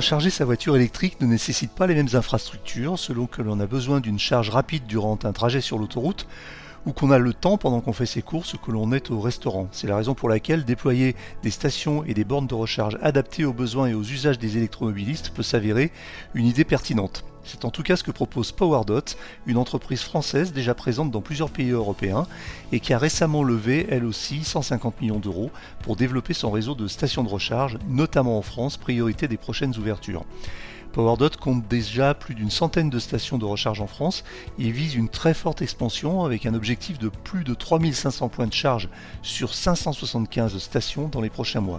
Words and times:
Recharger 0.00 0.30
sa 0.30 0.46
voiture 0.46 0.76
électrique 0.76 1.20
ne 1.20 1.26
nécessite 1.26 1.72
pas 1.72 1.86
les 1.86 1.94
mêmes 1.94 2.08
infrastructures 2.14 2.98
selon 2.98 3.26
que 3.26 3.42
l'on 3.42 3.60
a 3.60 3.66
besoin 3.66 4.00
d'une 4.00 4.18
charge 4.18 4.48
rapide 4.48 4.86
durant 4.86 5.18
un 5.24 5.32
trajet 5.32 5.60
sur 5.60 5.76
l'autoroute 5.76 6.26
ou 6.86 6.92
qu'on 6.92 7.10
a 7.10 7.18
le 7.18 7.34
temps 7.34 7.58
pendant 7.58 7.82
qu'on 7.82 7.92
fait 7.92 8.06
ses 8.06 8.22
courses 8.22 8.56
que 8.56 8.70
l'on 8.70 8.92
est 8.92 9.10
au 9.10 9.20
restaurant. 9.20 9.68
C'est 9.72 9.86
la 9.86 9.96
raison 9.96 10.14
pour 10.14 10.30
laquelle 10.30 10.64
déployer 10.64 11.16
des 11.42 11.50
stations 11.50 12.02
et 12.04 12.14
des 12.14 12.24
bornes 12.24 12.46
de 12.46 12.54
recharge 12.54 12.96
adaptées 13.02 13.44
aux 13.44 13.52
besoins 13.52 13.88
et 13.88 13.94
aux 13.94 14.02
usages 14.02 14.38
des 14.38 14.56
électromobilistes 14.56 15.32
peut 15.34 15.42
s'avérer 15.42 15.92
une 16.32 16.46
idée 16.46 16.64
pertinente. 16.64 17.26
C'est 17.44 17.64
en 17.64 17.70
tout 17.70 17.82
cas 17.82 17.96
ce 17.96 18.04
que 18.04 18.10
propose 18.10 18.52
PowerDot, 18.52 19.16
une 19.46 19.56
entreprise 19.56 20.02
française 20.02 20.52
déjà 20.52 20.74
présente 20.74 21.10
dans 21.10 21.20
plusieurs 21.20 21.50
pays 21.50 21.70
européens 21.70 22.26
et 22.72 22.80
qui 22.80 22.92
a 22.92 22.98
récemment 22.98 23.42
levé, 23.42 23.86
elle 23.90 24.04
aussi, 24.04 24.44
150 24.44 25.00
millions 25.00 25.18
d'euros 25.18 25.50
pour 25.82 25.96
développer 25.96 26.34
son 26.34 26.50
réseau 26.50 26.74
de 26.74 26.86
stations 26.86 27.24
de 27.24 27.28
recharge, 27.28 27.78
notamment 27.88 28.38
en 28.38 28.42
France, 28.42 28.76
priorité 28.76 29.28
des 29.28 29.36
prochaines 29.36 29.76
ouvertures. 29.78 30.24
PowerDot 30.92 31.30
compte 31.40 31.68
déjà 31.68 32.14
plus 32.14 32.34
d'une 32.34 32.50
centaine 32.50 32.90
de 32.90 32.98
stations 32.98 33.38
de 33.38 33.44
recharge 33.44 33.80
en 33.80 33.86
France 33.86 34.24
et 34.58 34.70
vise 34.70 34.96
une 34.96 35.08
très 35.08 35.34
forte 35.34 35.62
expansion 35.62 36.24
avec 36.24 36.46
un 36.46 36.54
objectif 36.54 36.98
de 36.98 37.08
plus 37.08 37.44
de 37.44 37.54
3500 37.54 38.28
points 38.28 38.48
de 38.48 38.52
charge 38.52 38.88
sur 39.22 39.54
575 39.54 40.58
stations 40.58 41.08
dans 41.08 41.20
les 41.20 41.30
prochains 41.30 41.60
mois. 41.60 41.78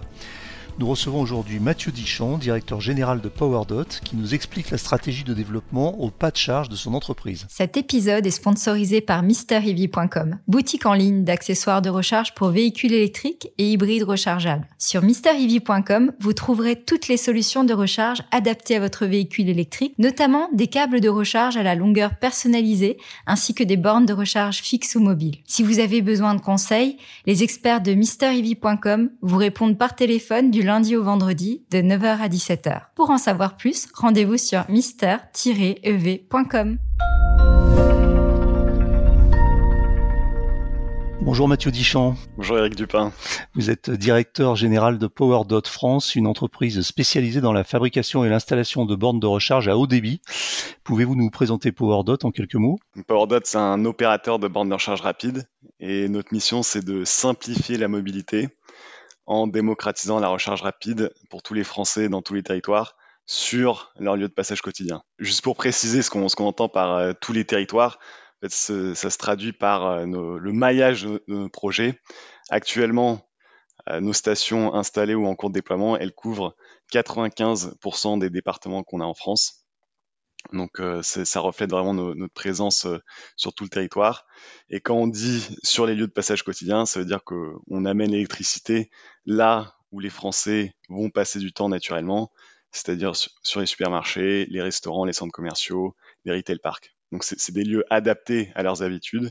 Nous 0.78 0.88
recevons 0.88 1.20
aujourd'hui 1.20 1.60
Mathieu 1.60 1.92
Dichon, 1.92 2.38
directeur 2.38 2.80
général 2.80 3.20
de 3.20 3.28
PowerDot, 3.28 3.84
qui 4.02 4.16
nous 4.16 4.34
explique 4.34 4.70
la 4.70 4.78
stratégie 4.78 5.22
de 5.22 5.34
développement 5.34 6.00
au 6.00 6.10
pas 6.10 6.30
de 6.30 6.36
charge 6.36 6.70
de 6.70 6.76
son 6.76 6.94
entreprise. 6.94 7.46
Cet 7.50 7.76
épisode 7.76 8.26
est 8.26 8.30
sponsorisé 8.30 9.02
par 9.02 9.22
MrEV.com, 9.22 10.38
boutique 10.48 10.86
en 10.86 10.94
ligne 10.94 11.24
d'accessoires 11.24 11.82
de 11.82 11.90
recharge 11.90 12.34
pour 12.34 12.48
véhicules 12.48 12.92
électriques 12.92 13.50
et 13.58 13.70
hybrides 13.70 14.04
rechargeables. 14.04 14.66
Sur 14.78 15.02
MrEV.com, 15.02 16.12
vous 16.18 16.32
trouverez 16.32 16.76
toutes 16.76 17.08
les 17.08 17.18
solutions 17.18 17.64
de 17.64 17.74
recharge 17.74 18.22
adaptées 18.30 18.76
à 18.76 18.80
votre 18.80 19.04
véhicule 19.04 19.50
électrique, 19.50 19.94
notamment 19.98 20.48
des 20.54 20.68
câbles 20.68 21.00
de 21.00 21.10
recharge 21.10 21.58
à 21.58 21.62
la 21.62 21.74
longueur 21.74 22.16
personnalisée, 22.16 22.96
ainsi 23.26 23.54
que 23.54 23.62
des 23.62 23.76
bornes 23.76 24.06
de 24.06 24.14
recharge 24.14 24.62
fixes 24.62 24.94
ou 24.94 25.00
mobiles. 25.00 25.36
Si 25.44 25.62
vous 25.62 25.80
avez 25.80 26.00
besoin 26.00 26.34
de 26.34 26.40
conseils, 26.40 26.96
les 27.26 27.42
experts 27.42 27.82
de 27.82 27.92
MrEV.com 27.92 29.10
vous 29.20 29.36
répondent 29.36 29.76
par 29.76 29.94
téléphone 29.94 30.50
du 30.50 30.61
lundi 30.62 30.96
au 30.96 31.02
vendredi 31.02 31.64
de 31.70 31.78
9h 31.78 32.20
à 32.20 32.28
17h. 32.28 32.82
Pour 32.94 33.10
en 33.10 33.18
savoir 33.18 33.56
plus, 33.56 33.88
rendez-vous 33.94 34.36
sur 34.36 34.64
mister-ev.com. 34.68 36.78
Bonjour 41.24 41.46
Mathieu 41.46 41.70
Dichamp. 41.70 42.16
Bonjour 42.36 42.58
Eric 42.58 42.74
Dupin. 42.74 43.12
Vous 43.54 43.70
êtes 43.70 43.90
directeur 43.90 44.56
général 44.56 44.98
de 44.98 45.06
PowerDot 45.06 45.62
France, 45.66 46.16
une 46.16 46.26
entreprise 46.26 46.82
spécialisée 46.82 47.40
dans 47.40 47.52
la 47.52 47.62
fabrication 47.62 48.24
et 48.24 48.28
l'installation 48.28 48.86
de 48.86 48.96
bornes 48.96 49.20
de 49.20 49.28
recharge 49.28 49.68
à 49.68 49.76
haut 49.76 49.86
débit. 49.86 50.20
Pouvez-vous 50.82 51.14
nous 51.14 51.30
présenter 51.30 51.70
PowerDot 51.70 52.18
en 52.24 52.32
quelques 52.32 52.56
mots? 52.56 52.80
PowerDot, 53.06 53.38
c'est 53.44 53.58
un 53.58 53.84
opérateur 53.84 54.40
de 54.40 54.48
bornes 54.48 54.70
de 54.70 54.74
recharge 54.74 55.00
rapide 55.00 55.46
et 55.78 56.08
notre 56.08 56.34
mission, 56.34 56.64
c'est 56.64 56.84
de 56.84 57.04
simplifier 57.04 57.78
la 57.78 57.86
mobilité 57.86 58.48
en 59.26 59.46
démocratisant 59.46 60.20
la 60.20 60.28
recharge 60.28 60.62
rapide 60.62 61.12
pour 61.30 61.42
tous 61.42 61.54
les 61.54 61.64
Français 61.64 62.08
dans 62.08 62.22
tous 62.22 62.34
les 62.34 62.42
territoires 62.42 62.96
sur 63.26 63.92
leur 63.98 64.16
lieu 64.16 64.28
de 64.28 64.32
passage 64.32 64.62
quotidien. 64.62 65.02
Juste 65.18 65.42
pour 65.42 65.56
préciser 65.56 66.02
ce 66.02 66.10
qu'on 66.10 66.26
entend 66.46 66.68
par 66.68 66.96
euh, 66.96 67.12
tous 67.20 67.32
les 67.32 67.44
territoires, 67.44 67.98
ça 68.48 68.94
se 69.10 69.18
traduit 69.18 69.52
par 69.52 69.86
euh, 69.86 70.06
le 70.06 70.52
maillage 70.52 71.04
de, 71.04 71.22
nos 71.28 71.48
projets. 71.48 72.00
Actuellement, 72.50 73.20
euh, 73.88 74.00
nos 74.00 74.12
stations 74.12 74.74
installées 74.74 75.14
ou 75.14 75.26
en 75.26 75.34
cours 75.34 75.50
de 75.50 75.54
déploiement, 75.54 75.96
elles 75.96 76.12
couvrent 76.12 76.56
95% 76.92 78.18
des 78.18 78.30
départements 78.30 78.82
qu'on 78.82 79.00
a 79.00 79.04
en 79.04 79.14
France. 79.14 79.61
Donc 80.52 80.80
euh, 80.80 81.02
ça 81.02 81.40
reflète 81.40 81.70
vraiment 81.70 81.94
notre 81.94 82.34
présence 82.34 82.86
euh, 82.86 82.98
sur 83.36 83.54
tout 83.54 83.64
le 83.64 83.70
territoire. 83.70 84.26
Et 84.70 84.80
quand 84.80 84.94
on 84.94 85.06
dit 85.06 85.56
sur 85.62 85.86
les 85.86 85.94
lieux 85.94 86.06
de 86.06 86.12
passage 86.12 86.42
quotidien, 86.42 86.84
ça 86.84 87.00
veut 87.00 87.06
dire 87.06 87.24
qu'on 87.24 87.84
amène 87.84 88.10
l'électricité 88.10 88.90
là 89.24 89.76
où 89.92 90.00
les 90.00 90.10
Français 90.10 90.74
vont 90.88 91.10
passer 91.10 91.38
du 91.38 91.52
temps 91.52 91.68
naturellement, 91.68 92.32
c'est-à-dire 92.70 93.12
sur 93.14 93.60
les 93.60 93.66
supermarchés, 93.66 94.46
les 94.46 94.62
restaurants, 94.62 95.04
les 95.04 95.12
centres 95.12 95.32
commerciaux, 95.32 95.94
les 96.24 96.32
retail 96.32 96.58
parks. 96.58 96.94
Donc 97.12 97.24
c'est 97.24 97.52
des 97.52 97.64
lieux 97.64 97.84
adaptés 97.90 98.50
à 98.54 98.62
leurs 98.62 98.82
habitudes 98.82 99.30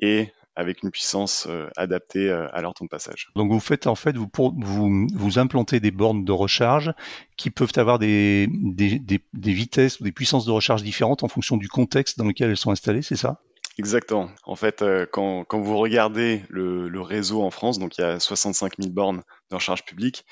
et 0.00 0.30
avec 0.58 0.82
une 0.82 0.90
puissance 0.90 1.46
euh, 1.48 1.68
adaptée 1.76 2.28
euh, 2.28 2.48
à 2.52 2.60
leur 2.60 2.74
temps 2.74 2.84
de 2.84 2.90
passage. 2.90 3.30
Donc 3.36 3.52
vous 3.52 3.60
faites 3.60 3.86
en 3.86 3.94
fait, 3.94 4.16
vous, 4.16 4.28
vous, 4.34 5.06
vous 5.14 5.38
implantez 5.38 5.78
des 5.78 5.92
bornes 5.92 6.24
de 6.24 6.32
recharge 6.32 6.92
qui 7.36 7.50
peuvent 7.50 7.72
avoir 7.76 8.00
des, 8.00 8.48
des, 8.50 8.98
des, 8.98 9.52
vitesses 9.52 10.00
ou 10.00 10.04
des 10.04 10.10
puissances 10.10 10.46
de 10.46 10.50
recharge 10.50 10.82
différentes 10.82 11.22
en 11.22 11.28
fonction 11.28 11.58
du 11.58 11.68
contexte 11.68 12.18
dans 12.18 12.24
lequel 12.24 12.50
elles 12.50 12.56
sont 12.56 12.72
installées, 12.72 13.02
c'est 13.02 13.16
ça? 13.16 13.40
Exactement. 13.78 14.30
En 14.42 14.56
fait, 14.56 14.82
euh, 14.82 15.06
quand, 15.10 15.44
quand 15.44 15.60
vous 15.60 15.78
regardez 15.78 16.42
le, 16.48 16.88
le, 16.88 17.00
réseau 17.00 17.44
en 17.44 17.52
France, 17.52 17.78
donc 17.78 17.96
il 17.96 18.00
y 18.00 18.04
a 18.04 18.18
65 18.18 18.78
000 18.80 18.92
bornes 18.92 19.22
de 19.52 19.54
recharge 19.54 19.84
publique, 19.84 20.24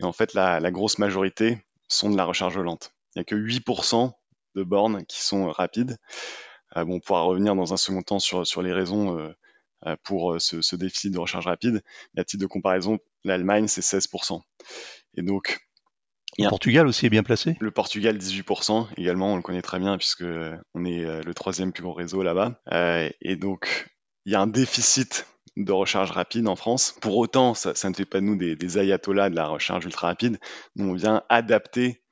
et 0.00 0.04
en 0.04 0.12
fait 0.12 0.34
la, 0.34 0.58
la 0.58 0.72
grosse 0.72 0.98
majorité 0.98 1.58
sont 1.86 2.10
de 2.10 2.16
la 2.16 2.24
recharge 2.24 2.58
lente. 2.58 2.90
Il 3.14 3.20
n'y 3.20 3.20
a 3.20 3.24
que 3.24 3.36
8% 3.36 4.10
de 4.56 4.62
bornes 4.64 5.06
qui 5.06 5.22
sont 5.22 5.48
rapides. 5.48 5.96
bon, 6.74 6.94
on 6.94 7.00
pourra 7.00 7.22
revenir 7.22 7.54
dans 7.54 7.72
un 7.72 7.76
second 7.76 8.02
temps 8.02 8.18
sur, 8.18 8.44
sur 8.44 8.62
les 8.62 8.72
raisons 8.72 9.16
euh, 9.16 9.32
pour 10.02 10.32
euh, 10.32 10.38
ce, 10.38 10.60
ce, 10.60 10.76
déficit 10.76 11.12
de 11.12 11.18
recharge 11.18 11.46
rapide. 11.46 11.82
Mais 12.14 12.22
à 12.22 12.24
titre 12.24 12.42
de 12.42 12.46
comparaison, 12.46 12.98
l'Allemagne, 13.24 13.68
c'est 13.68 13.80
16%. 13.80 14.40
Et 15.16 15.22
donc, 15.22 15.60
le 16.38 16.48
Portugal 16.48 16.86
aussi 16.86 17.06
est 17.06 17.10
bien 17.10 17.22
placé 17.22 17.56
Le 17.60 17.70
Portugal, 17.70 18.16
18% 18.16 18.88
également, 18.96 19.32
on 19.32 19.36
le 19.36 19.42
connaît 19.42 19.62
très 19.62 19.78
bien 19.78 19.98
puisque 19.98 20.24
on 20.74 20.84
est 20.84 21.04
euh, 21.04 21.22
le 21.22 21.34
troisième 21.34 21.72
plus 21.72 21.82
gros 21.82 21.92
réseau 21.92 22.22
là-bas. 22.22 22.60
et 23.20 23.36
donc, 23.36 23.88
il 24.26 24.32
y 24.32 24.34
a 24.34 24.40
un 24.40 24.46
déficit 24.46 25.26
de 25.56 25.72
recharge 25.72 26.12
rapide 26.12 26.46
en 26.48 26.56
France. 26.56 26.94
Pour 27.00 27.16
autant, 27.16 27.54
ça, 27.54 27.74
ça 27.74 27.90
ne 27.90 27.94
fait 27.94 28.04
pas 28.04 28.20
de 28.20 28.24
nous 28.24 28.36
des, 28.36 28.54
des, 28.56 28.78
ayatollahs 28.78 29.30
de 29.30 29.34
la 29.34 29.46
recharge 29.46 29.84
ultra 29.84 30.08
rapide. 30.08 30.38
Nous, 30.76 30.88
on 30.88 30.94
vient 30.94 31.22
adapter 31.28 32.02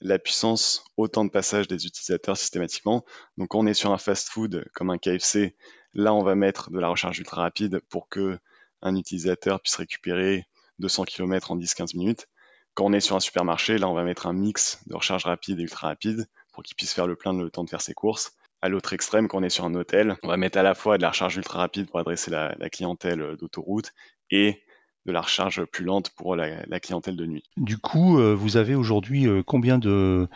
la 0.00 0.18
puissance 0.18 0.84
au 0.96 1.08
temps 1.08 1.24
de 1.24 1.30
passage 1.30 1.68
des 1.68 1.86
utilisateurs 1.86 2.36
systématiquement. 2.36 3.04
Donc, 3.36 3.54
on 3.54 3.66
est 3.66 3.74
sur 3.74 3.92
un 3.92 3.98
fast-food 3.98 4.64
comme 4.72 4.90
un 4.90 4.98
KFC 4.98 5.56
Là, 5.94 6.12
on 6.14 6.22
va 6.22 6.34
mettre 6.34 6.70
de 6.70 6.78
la 6.78 6.88
recharge 6.88 7.18
ultra 7.18 7.42
rapide 7.42 7.80
pour 7.88 8.08
que 8.08 8.38
un 8.82 8.94
utilisateur 8.94 9.60
puisse 9.60 9.76
récupérer 9.76 10.46
200 10.78 11.04
km 11.04 11.50
en 11.50 11.56
10-15 11.56 11.96
minutes. 11.96 12.28
Quand 12.74 12.84
on 12.84 12.92
est 12.92 13.00
sur 13.00 13.16
un 13.16 13.20
supermarché, 13.20 13.78
là, 13.78 13.88
on 13.88 13.94
va 13.94 14.04
mettre 14.04 14.26
un 14.26 14.32
mix 14.32 14.80
de 14.86 14.94
recharge 14.94 15.24
rapide 15.24 15.58
et 15.58 15.62
ultra 15.62 15.88
rapide 15.88 16.26
pour 16.52 16.62
qu'il 16.62 16.76
puisse 16.76 16.92
faire 16.92 17.06
le 17.06 17.16
plein 17.16 17.32
le 17.32 17.50
temps 17.50 17.64
de 17.64 17.70
faire 17.70 17.80
ses 17.80 17.94
courses. 17.94 18.32
À 18.60 18.68
l'autre 18.68 18.92
extrême, 18.92 19.28
quand 19.28 19.38
on 19.38 19.42
est 19.42 19.50
sur 19.50 19.64
un 19.64 19.74
hôtel, 19.74 20.16
on 20.22 20.28
va 20.28 20.36
mettre 20.36 20.58
à 20.58 20.62
la 20.62 20.74
fois 20.74 20.98
de 20.98 21.02
la 21.02 21.10
recharge 21.10 21.36
ultra 21.36 21.58
rapide 21.58 21.88
pour 21.88 21.98
adresser 21.98 22.30
la, 22.30 22.54
clientèle 22.70 23.36
d'autoroute 23.36 23.92
et 24.30 24.62
de 25.08 25.12
la 25.12 25.22
recharge 25.22 25.64
plus 25.64 25.84
lente 25.84 26.10
pour 26.10 26.36
la, 26.36 26.80
clientèle 26.80 27.16
de 27.16 27.24
nuit. 27.24 27.42
Du 27.56 27.78
coup, 27.78 28.20
euh, 28.20 28.34
vous 28.34 28.58
avez 28.58 28.74
aujourd'hui 28.74 29.26
euh, 29.26 29.42
combien 29.42 29.78
de, 29.78 30.28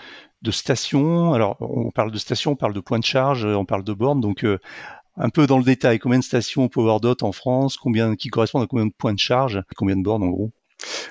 stations? 0.51 1.35
Alors, 1.35 1.57
on 1.61 1.91
parle 1.91 2.11
de 2.11 2.19
stations, 2.19 2.53
on 2.53 2.57
parle 2.57 2.73
de 2.73 2.81
points 2.81 2.99
de 2.99 3.05
charge, 3.05 3.45
on 3.45 3.67
parle 3.67 3.85
de 3.85 3.93
bornes. 3.93 4.21
Donc, 4.21 4.45
euh, 4.45 4.59
un 5.17 5.29
peu 5.29 5.47
dans 5.47 5.59
le 5.59 5.65
détail, 5.65 5.99
combien 5.99 6.19
de 6.19 6.25
stations 6.25 6.69
PowerDot 6.69 7.17
en 7.23 7.33
France, 7.33 7.77
combien 7.77 8.17
qui 8.17 8.29
correspondent 8.29 8.63
à 8.63 8.67
combien 8.67 8.87
de 8.87 8.95
points 8.97 9.13
de 9.13 9.19
charge, 9.19 9.63
combien 9.77 9.97
de 9.97 10.03
bornes 10.03 10.23
en 10.23 10.31
gros? 10.31 10.51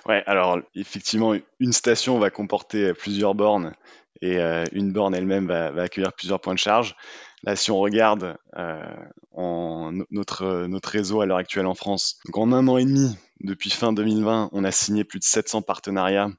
Ouais, 0.08 0.24
alors 0.26 0.60
effectivement, 0.76 1.34
une 1.60 1.72
station 1.72 2.18
va 2.18 2.32
comporter 2.32 2.94
plusieurs 2.94 3.36
bornes 3.36 3.74
et 4.22 4.38
euh, 4.38 4.66
une 4.72 4.92
borne 4.92 5.16
elle-même 5.16 5.48
va, 5.48 5.82
accueillir 5.82 6.14
plusieurs 6.14 6.40
points 6.40 6.54
de 6.54 6.60
charge. 6.60 6.96
Là, 7.44 7.56
si 7.56 7.72
on 7.72 7.80
regarde 7.80 8.38
euh, 8.58 8.96
en 9.32 9.92
notre, 10.12 10.68
notre 10.68 10.90
réseau 10.90 11.22
à 11.22 11.26
l'heure 11.26 11.38
actuelle 11.38 11.66
en 11.66 11.74
France, 11.74 12.20
donc 12.26 12.38
en 12.38 12.52
un 12.52 12.68
an 12.68 12.78
et 12.78 12.86
demi, 12.86 13.18
depuis 13.40 13.72
fin 13.72 13.94
2020, 13.94 14.50
on 14.52 14.64
a 14.64 14.72
signé 14.72 15.04
plus 15.04 15.20
de 15.20 15.24
700 15.24 15.64
partenariats 15.64 16.30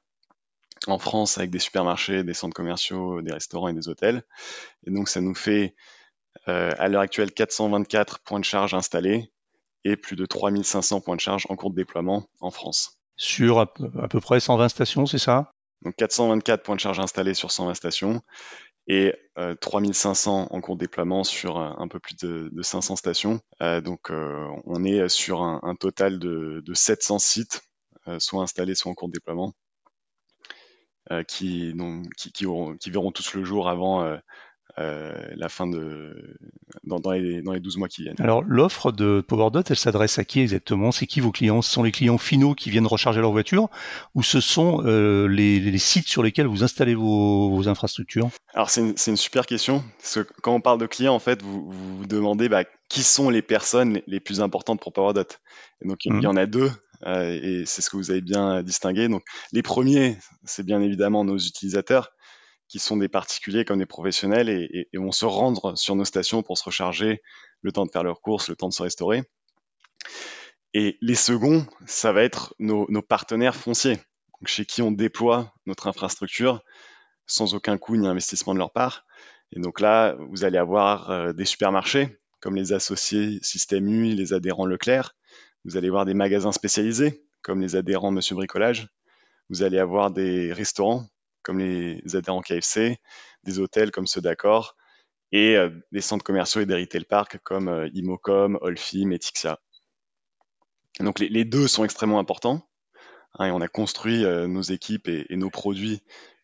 en 0.87 0.99
France 0.99 1.37
avec 1.37 1.49
des 1.49 1.59
supermarchés, 1.59 2.23
des 2.23 2.33
centres 2.33 2.55
commerciaux, 2.55 3.21
des 3.21 3.33
restaurants 3.33 3.67
et 3.67 3.73
des 3.73 3.89
hôtels. 3.89 4.23
Et 4.85 4.91
donc, 4.91 5.09
ça 5.09 5.21
nous 5.21 5.35
fait 5.35 5.75
euh, 6.47 6.71
à 6.77 6.87
l'heure 6.87 7.01
actuelle, 7.01 7.31
424 7.31 8.19
points 8.19 8.39
de 8.39 8.45
charge 8.45 8.73
installés 8.73 9.31
et 9.85 9.95
plus 9.97 10.15
de 10.15 10.25
3500 10.25 11.01
points 11.01 11.15
de 11.15 11.21
charge 11.21 11.45
en 11.49 11.55
cours 11.55 11.69
de 11.69 11.75
déploiement 11.75 12.25
en 12.39 12.51
France. 12.51 12.97
Sur 13.15 13.59
à 13.59 13.67
peu, 13.73 14.19
près 14.19 14.39
120 14.39 14.69
stations, 14.69 15.05
c'est 15.05 15.19
ça? 15.19 15.51
Donc 15.83 15.95
424 15.95 16.63
points 16.63 16.75
de 16.75 16.79
charge 16.79 16.99
installés 16.99 17.33
sur 17.33 17.51
120 17.51 17.73
stations 17.73 18.21
et 18.87 19.13
3500 19.61 20.41
euh, 20.41 20.55
en 20.55 20.61
cours 20.61 20.75
de 20.75 20.81
déploiement 20.81 21.23
sur 21.23 21.57
un, 21.57 21.87
peu 21.87 21.99
plus 21.99 22.15
de, 22.15 22.61
500 22.61 22.95
stations. 22.95 23.41
Euh, 23.61 23.81
donc 23.81 24.09
on 24.11 24.83
est 24.83 25.07
sur 25.09 25.41
un, 25.41 25.75
total 25.75 26.19
de, 26.19 26.61
700 26.73 27.19
sites, 27.19 27.61
soit 28.19 28.43
installés, 28.43 28.75
soit 28.75 28.91
en 28.91 28.95
cours 28.95 29.07
de 29.07 29.13
déploiement, 29.13 29.53
qui, 31.27 31.73
qui, 32.17 32.31
qui, 32.31 32.89
verront 32.89 33.11
tous 33.11 33.33
le 33.33 33.43
jour 33.43 33.69
avant 33.69 34.03
euh, 34.03 34.17
la 34.77 35.49
fin 35.49 35.67
de 35.67 36.37
dans, 36.83 36.99
les, 37.11 37.41
dans 37.41 37.53
les 37.53 37.59
12 37.59 37.77
mois 37.77 37.87
qui 37.87 38.03
viennent. 38.03 38.15
Alors 38.19 38.43
l'offre 38.47 38.91
de 38.91 39.23
PowerDot, 39.25 39.63
elle 39.69 39.75
s'adresse 39.75 40.17
à 40.19 40.25
qui 40.25 40.41
exactement? 40.41 40.91
C'est 40.91 41.05
qui 41.05 41.19
vos 41.19 41.31
clients? 41.31 41.61
Ce 41.61 41.71
sont 41.71 41.83
les 41.83 41.91
clients 41.91 42.17
finaux 42.17 42.55
qui 42.55 42.69
viennent 42.69 42.87
recharger 42.87 43.21
leur 43.21 43.31
voiture 43.31 43.69
ou 44.15 44.23
ce 44.23 44.41
sont 44.41 44.81
les, 44.81 45.77
sites 45.77 46.07
sur 46.07 46.23
lesquels 46.23 46.47
vous 46.47 46.63
installez 46.63 46.95
vos, 46.95 47.67
infrastructures? 47.67 48.29
Alors 48.53 48.69
c'est 48.69 48.81
une, 48.81 48.95
une, 49.07 49.17
super 49.17 49.45
question. 49.45 49.83
Parce 49.99 50.15
que 50.15 50.33
quand 50.41 50.53
on 50.53 50.61
parle 50.61 50.79
de 50.79 50.85
clients, 50.85 51.13
en 51.13 51.19
fait, 51.19 51.41
vous 51.41 51.71
vous, 51.71 52.05
demandez 52.05 52.49
bah, 52.49 52.63
qui 52.89 53.03
sont 53.03 53.29
les 53.29 53.41
personnes 53.41 54.01
les 54.07 54.19
plus 54.19 54.41
importantes 54.41 54.81
pour 54.81 54.93
PowerDot? 54.93 55.21
Et 55.83 55.87
donc 55.87 56.05
il 56.05 56.13
y 56.13 56.25
mmh. 56.25 56.27
en 56.27 56.35
a 56.35 56.45
deux. 56.45 56.71
et 57.05 57.63
c'est 57.65 57.81
ce 57.81 57.89
que 57.89 57.97
vous 57.97 58.11
avez 58.11 58.21
bien 58.21 58.63
distingué. 58.63 59.07
Donc, 59.07 59.23
les 59.51 59.61
premiers, 59.61 60.17
c'est 60.45 60.65
bien 60.65 60.81
évidemment 60.81 61.23
nos 61.23 61.37
utilisateurs, 61.37 62.11
qui 62.73 62.79
sont 62.79 62.97
des 62.97 63.07
particuliers 63.07 63.65
comme 63.65 63.77
des 63.77 63.85
professionnels 63.85 64.49
et, 64.49 64.89
vont 64.95 65.11
se 65.11 65.25
rendre 65.25 65.77
sur 65.77 65.95
nos 65.95 66.05
stations 66.05 66.41
pour 66.41 66.57
se 66.57 66.63
recharger, 66.63 67.21
le 67.61 67.71
temps 67.71 67.85
de 67.85 67.91
faire 67.91 68.01
leurs 68.01 68.19
courses, 68.19 68.49
le 68.49 68.55
temps 68.55 68.67
de 68.67 68.73
se 68.73 68.81
restaurer. 68.81 69.21
Et 70.73 70.97
les 70.99 71.13
seconds, 71.13 71.67
ça 71.85 72.11
va 72.13 72.23
être 72.23 72.55
nos, 72.57 72.87
partenaires 73.03 73.55
fonciers, 73.55 73.99
chez 74.47 74.65
qui 74.65 74.81
on 74.81 74.89
déploie 74.89 75.53
notre 75.67 75.85
infrastructure 75.85 76.63
sans 77.27 77.53
aucun 77.53 77.77
coût 77.77 77.95
ni 77.95 78.07
investissement 78.07 78.55
de 78.55 78.57
leur 78.57 78.71
part. 78.71 79.05
Et 79.51 79.59
donc 79.59 79.79
là, 79.79 80.15
vous 80.31 80.43
allez 80.43 80.57
avoir 80.57 81.11
euh, 81.11 81.31
des 81.31 81.45
supermarchés 81.45 82.17
comme 82.39 82.55
les 82.55 82.73
associés 82.73 83.37
Système 83.43 83.87
U, 83.87 84.15
les 84.15 84.33
adhérents 84.33 84.65
Leclerc. 84.65 85.15
Vous 85.63 85.77
allez 85.77 85.89
avoir 85.89 86.05
des 86.05 86.15
magasins 86.15 86.51
spécialisés 86.51 87.23
comme 87.43 87.61
les 87.61 87.75
adhérents 87.75 88.09
Monsieur 88.09 88.33
Bricolage. 88.33 88.87
Vous 89.51 89.61
allez 89.61 89.77
avoir 89.77 90.09
des 90.09 90.51
restaurants 90.51 91.05
comme 91.43 91.59
les 91.59 92.01
adhérents 92.15 92.41
KFC, 92.41 92.97
des 93.43 93.59
hôtels 93.59 93.91
comme 93.91 94.07
ceux 94.07 94.21
d'Accor, 94.21 94.75
et 95.33 95.57
euh, 95.57 95.69
des 95.91 95.99
centres 95.99 96.23
commerciaux 96.23 96.61
et 96.61 96.65
des 96.65 96.75
retail 96.75 97.03
parks 97.03 97.39
comme 97.43 97.67
euh, 97.67 97.89
Imocom, 97.93 98.57
Olfim 98.61 99.11
et 99.11 99.19
Tixia. 99.19 99.59
Donc 100.99 101.19
les, 101.19 101.43
deux 101.43 101.67
sont 101.67 101.83
extrêmement 101.83 102.19
importants, 102.19 102.67
hein, 103.39 103.47
et 103.47 103.51
on 103.51 103.61
a 103.61 103.67
construit 103.67 104.23
euh, 104.23 104.47
nos 104.47 104.61
équipes 104.61 105.07
et, 105.07 105.25
nos 105.35 105.49
produits 105.49 106.01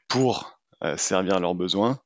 pour 0.08 0.60
servir 0.96 1.42
leurs 1.42 1.56
besoins. 1.56 2.00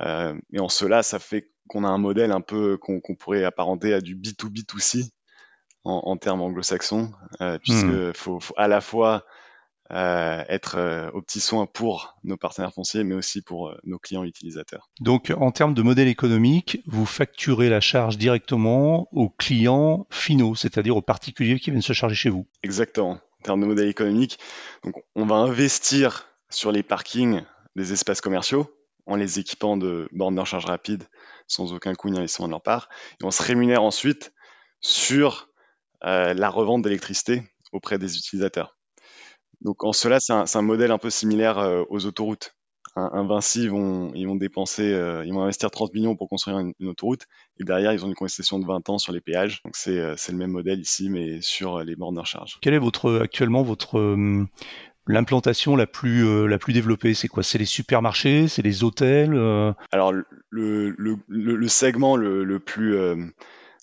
et 0.00 0.58
en 0.58 0.68
cela, 0.68 1.04
ça 1.04 1.20
fait 1.20 1.52
qu'on 1.68 1.84
a 1.84 1.88
un 1.88 1.96
modèle 1.96 2.32
un 2.32 2.40
peu 2.40 2.76
qu'on 2.76 3.00
pourrait 3.14 3.44
apparenter 3.44 3.94
à 3.94 4.00
du 4.00 4.16
B2B2C 4.16 5.10
en, 5.84 6.02
en 6.04 6.16
termes 6.16 6.42
anglo-saxons, 6.42 7.12
puisque 7.62 7.84
hmm. 7.84 8.12
faut, 8.14 8.40
faut, 8.40 8.54
à 8.56 8.66
la 8.66 8.80
fois 8.80 9.24
euh, 9.92 10.44
être 10.48 10.76
euh, 10.78 11.10
aux 11.10 11.20
petits 11.20 11.40
soins 11.40 11.66
pour 11.66 12.16
nos 12.22 12.36
partenaires 12.36 12.72
fonciers, 12.72 13.02
mais 13.02 13.16
aussi 13.16 13.42
pour 13.42 13.70
euh, 13.70 13.78
nos 13.82 13.98
clients 13.98 14.22
utilisateurs. 14.22 14.88
Donc, 15.00 15.32
en 15.36 15.50
termes 15.50 15.74
de 15.74 15.82
modèle 15.82 16.06
économique, 16.06 16.80
vous 16.86 17.06
facturez 17.06 17.68
la 17.68 17.80
charge 17.80 18.16
directement 18.16 19.08
aux 19.10 19.30
clients 19.30 20.06
finaux, 20.08 20.54
c'est-à-dire 20.54 20.96
aux 20.96 21.02
particuliers 21.02 21.58
qui 21.58 21.72
viennent 21.72 21.82
se 21.82 21.92
charger 21.92 22.14
chez 22.14 22.30
vous. 22.30 22.46
Exactement. 22.62 23.18
En 23.40 23.42
termes 23.42 23.62
de 23.62 23.66
modèle 23.66 23.88
économique, 23.88 24.38
donc 24.84 24.94
on 25.16 25.26
va 25.26 25.36
investir 25.36 26.28
sur 26.50 26.70
les 26.70 26.84
parkings 26.84 27.42
des 27.74 27.92
espaces 27.92 28.20
commerciaux 28.20 28.70
en 29.06 29.16
les 29.16 29.40
équipant 29.40 29.76
de 29.76 30.08
bornes 30.12 30.36
de 30.36 30.40
recharge 30.40 30.66
rapide 30.66 31.04
sans 31.48 31.72
aucun 31.72 31.94
coût 31.94 32.10
ni 32.10 32.18
investissement 32.18 32.46
de 32.46 32.52
leur 32.52 32.62
part, 32.62 32.88
et 33.20 33.24
on 33.24 33.32
se 33.32 33.42
rémunère 33.42 33.82
ensuite 33.82 34.32
sur 34.80 35.48
la 36.02 36.48
revente 36.48 36.82
d'électricité 36.82 37.42
auprès 37.72 37.98
des 37.98 38.16
utilisateurs. 38.16 38.76
Donc 39.62 39.84
en 39.84 39.92
cela, 39.92 40.20
c'est 40.20 40.32
un, 40.32 40.62
modèle 40.62 40.90
un 40.90 40.98
peu 40.98 41.10
similaire 41.10 41.58
euh, 41.58 41.84
aux 41.90 42.06
autoroutes. 42.06 42.54
Un, 42.96 43.24
Vinci, 43.24 43.62
ils 43.62 43.70
vont, 43.70 44.10
ils 44.14 44.26
vont 44.26 44.34
dépenser, 44.34 44.92
euh, 44.92 45.24
ils 45.24 45.32
vont 45.32 45.42
investir 45.42 45.70
30 45.70 45.94
millions 45.94 46.16
pour 46.16 46.28
construire 46.28 46.58
une, 46.58 46.74
autoroute, 46.88 47.26
et 47.60 47.64
derrière, 47.64 47.92
ils 47.92 48.04
ont 48.04 48.08
une 48.08 48.16
concession 48.16 48.58
de 48.58 48.66
20 48.66 48.90
ans 48.90 48.98
sur 48.98 49.12
les 49.12 49.20
péages. 49.20 49.62
Donc 49.64 49.76
c'est 49.76 49.96
euh, 49.96 50.16
le 50.28 50.36
même 50.36 50.50
modèle 50.50 50.80
ici, 50.80 51.08
mais 51.08 51.40
sur 51.40 51.78
les 51.84 51.94
bornes 51.94 52.16
de 52.16 52.20
recharge. 52.20 52.58
Quelle 52.60 52.74
est 52.74 52.78
votre 52.78 53.20
actuellement 53.22 53.62
votre 53.62 54.16
l'implantation 55.06 55.76
la 55.76 55.86
plus 55.86 56.48
la 56.48 56.58
plus 56.58 56.72
développée? 56.72 57.14
C'est 57.14 57.28
quoi? 57.28 57.44
C'est 57.44 57.58
les 57.58 57.64
supermarchés? 57.64 58.48
C'est 58.48 58.62
les 58.62 58.82
hôtels 58.82 59.34
Alors 59.92 60.12
le, 60.12 60.24
le, 60.50 61.16
le, 61.28 61.68
segment 61.68 62.16
le, 62.16 62.58
plus 62.58 62.96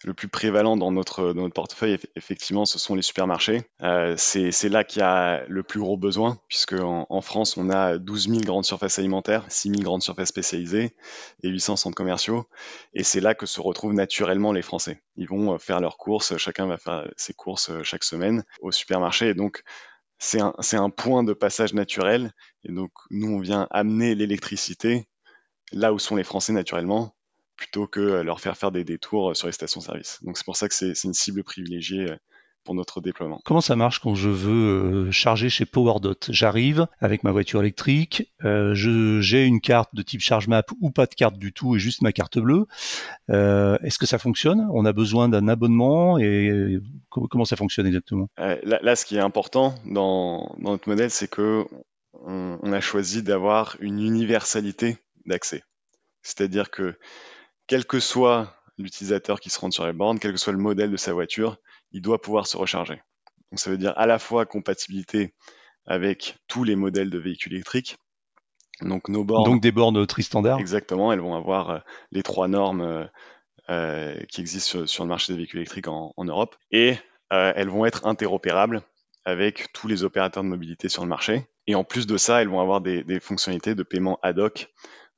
le 0.04 0.14
plus 0.14 0.28
prévalent 0.28 0.78
dans 0.78 0.92
notre, 0.92 1.34
dans 1.34 1.42
notre 1.42 1.54
portefeuille, 1.54 1.98
effectivement, 2.16 2.66
ce 2.66 2.78
sont 2.78 2.96
les 2.96 3.02
supermarchés. 3.02 3.64
Euh, 3.82 4.16
c'est 4.18 4.70
là 4.70 4.84
qu'il 4.84 5.00
y 5.00 5.04
a 5.04 5.44
le 5.48 5.64
plus 5.64 5.80
gros 5.80 5.98
besoin, 5.98 6.40
puisque 6.48 6.76
en, 6.80 7.22
France, 7.22 7.58
on 7.58 7.70
a 7.70 7.98
12 7.98 8.30
000 8.30 8.42
grandes 8.42 8.66
surfaces 8.66 9.00
alimentaires, 9.00 9.44
6 9.48 9.70
000 9.70 9.82
grandes 9.82 10.04
surfaces 10.04 10.30
spécialisées 10.30 10.96
et 11.44 11.50
800 11.50 11.78
centres 11.78 11.96
commerciaux. 11.96 12.48
Et 12.94 13.04
c'est 13.04 13.22
là 13.22 13.34
que 13.34 13.46
se 13.46 13.60
retrouvent 13.60 13.94
naturellement 13.94 14.52
les 14.52 14.62
Français. 14.62 15.02
Ils 15.16 15.28
vont 15.28 15.54
euh, 15.54 15.58
faire 15.58 15.80
leurs 15.80 15.98
courses, 15.98 16.38
chacun 16.38 16.68
va 16.68 16.78
faire 16.78 17.08
ses 17.18 17.34
courses 17.34 17.70
euh, 17.70 17.84
chaque 17.84 18.04
semaine 18.04 18.44
au 18.62 18.72
supermarché. 18.72 19.30
Et 19.30 19.34
donc, 19.34 19.64
c'est 20.20 20.42
un, 20.42 20.54
un 20.74 20.90
point 20.90 21.24
de 21.24 21.34
passage 21.34 21.74
naturel. 21.74 22.34
Et 22.64 22.72
donc, 22.72 22.92
nous, 23.10 23.32
on 23.32 23.40
vient 23.40 23.68
amener 23.72 24.16
l'électricité 24.16 25.08
là 25.72 25.94
où 25.94 26.00
sont 26.00 26.16
les 26.16 26.24
Français 26.24 26.54
naturellement, 26.54 27.14
plutôt 27.58 27.88
que 27.88 28.22
leur 28.22 28.40
faire 28.40 28.56
faire 28.56 28.72
des 28.72 28.84
détours 28.84 29.36
sur 29.36 29.48
les 29.48 29.54
stations-service. 29.54 30.20
Donc 30.24 30.38
c'est 30.38 30.46
pour 30.46 30.56
ça 30.56 30.70
que 30.70 30.76
c'est 30.76 31.04
une 31.04 31.14
cible 31.14 31.44
privilégiée 31.44 32.12
euh, 32.12 32.16
pour 32.64 32.76
notre 32.76 33.02
déploiement. 33.02 33.42
Comment 33.46 33.62
ça 33.62 33.76
marche 33.76 34.00
quand 34.00 34.14
je 34.14 34.30
veux 34.30 35.08
euh, 35.08 35.12
charger 35.12 35.50
chez 35.50 35.66
PowerDot 35.66 36.16
J'arrive 36.30 36.88
avec 37.00 37.24
ma 37.24 37.32
voiture 37.32 37.62
électrique, 37.62 38.32
euh, 38.46 38.74
j'ai 38.74 39.46
une 39.46 39.60
carte 39.60 39.96
de 39.96 40.02
type 40.02 40.22
charge 40.22 40.48
map 40.48 40.64
ou 40.82 40.92
pas 40.92 41.08
de 41.08 41.16
carte 41.16 41.38
du 41.38 41.52
tout 41.52 41.76
et 41.76 41.80
juste 41.80 42.02
ma 42.02 42.12
carte 42.12 42.38
bleue. 42.38 42.68
Est-ce 43.30 43.98
que 43.98 44.06
ça 44.06 44.20
fonctionne? 44.20 44.68
On 44.72 44.86
a 44.86 44.94
besoin 44.94 45.30
d'un 45.30 45.48
abonnement 45.48 46.20
et 46.20 46.78
comment 47.10 47.46
ça 47.46 47.56
fonctionne 47.56 47.88
exactement? 47.88 48.30
Là, 48.38 48.96
ce 48.96 49.06
qui 49.06 49.16
est 49.16 49.22
important 49.22 49.76
dans, 49.86 50.54
notre 50.60 50.90
modèle, 50.90 51.10
c'est 51.10 51.30
que 51.30 51.66
on 52.26 52.74
a 52.74 52.82
choisi 52.82 53.24
d'avoir 53.24 53.78
une 53.80 54.00
universalité 54.00 54.98
d'accès. 55.26 55.64
C'est-à-dire 56.22 56.70
que 56.70 56.98
quel 57.68 57.86
que 57.86 58.00
soit 58.00 58.54
l'utilisateur 58.78 59.40
qui 59.40 59.50
se 59.50 59.60
rend 59.60 59.72
sur 59.72 59.86
les 59.86 59.94
bornes, 59.94 60.20
quel 60.20 60.32
que 60.32 60.40
soit 60.40 60.54
le 60.54 60.60
modèle 60.60 60.92
de 60.92 60.98
sa 60.98 61.14
voiture, 61.14 61.58
il 61.92 62.02
doit 62.02 62.22
pouvoir 62.22 62.48
se 62.48 62.58
recharger. 62.58 63.02
Donc 63.52 63.60
ça 63.60 63.70
veut 63.70 63.78
dire 63.78 63.94
à 63.98 64.06
la 64.06 64.20
fois 64.20 64.46
compatibilité 64.46 65.34
avec 65.86 66.38
tous 66.48 66.64
les 66.64 66.76
modèles 66.76 67.10
de 67.10 67.18
véhicules 67.18 67.54
électriques. 67.54 67.98
Donc 68.82 69.10
nos 69.10 69.24
bornes. 69.24 69.46
Donc 69.46 69.62
des 69.62 69.72
bornes 69.72 70.06
tri 70.06 70.24
standard. 70.24 70.60
Exactement, 70.60 71.12
elles 71.12 71.20
vont 71.20 71.36
avoir 71.36 71.70
euh, 71.70 71.80
les 72.12 72.24
trois 72.24 72.48
normes 72.48 72.82
euh, 72.82 73.06
euh, 73.70 74.20
qui 74.30 74.42
existent 74.42 74.86
sur, 74.86 75.04
le 75.04 75.10
marché 75.10 75.34
des 75.34 75.38
véhicules 75.38 75.60
électriques 75.60 75.88
en, 75.88 76.14
Europe. 76.20 76.56
Et 76.72 76.96
elles 77.30 77.68
vont 77.68 77.86
être 77.86 78.06
interopérables 78.06 78.84
avec 79.26 79.74
tous 79.74 79.90
les 79.90 80.06
opérateurs 80.06 80.44
de 80.44 80.48
mobilité 80.48 80.88
sur 80.88 81.04
le 81.04 81.10
marché. 81.10 81.46
Et 81.66 81.76
en 81.76 81.84
plus 81.84 82.08
de 82.08 82.16
ça, 82.16 82.42
elles 82.42 82.48
vont 82.48 82.62
avoir 82.62 82.80
des, 82.80 83.04
des 83.04 83.20
fonctionnalités 83.20 83.76
de 83.76 83.84
paiement 83.84 84.18
ad 84.24 84.40
hoc 84.40 84.70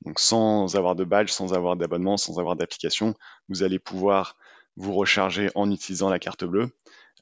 donc 0.06 0.20
sans 0.20 0.76
avoir 0.76 0.96
de 0.96 1.04
badge, 1.04 1.30
sans 1.30 1.54
avoir 1.54 1.76
d'abonnement, 1.76 2.18
sans 2.18 2.40
avoir 2.40 2.56
d'application, 2.56 3.16
vous 3.50 3.64
allez 3.64 3.80
pouvoir 3.80 4.38
vous 4.78 4.94
recharger 4.94 5.50
en 5.56 5.70
utilisant 5.72 6.10
la 6.10 6.20
carte 6.20 6.46
bleue. 6.46 6.72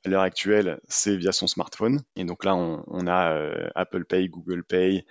À 0.05 0.09
l'heure 0.09 0.21
actuelle, 0.21 0.79
c'est 0.87 1.17
via 1.17 1.31
son 1.31 1.47
smartphone. 1.47 2.03
Et 2.15 2.23
donc 2.23 2.45
là, 2.45 2.55
on, 2.55 3.07
a 3.07 3.33
euh, 3.33 3.67
Apple 3.73 4.05
Pay, 4.05 4.29
Google 4.29 4.63
Pay, 4.63 5.05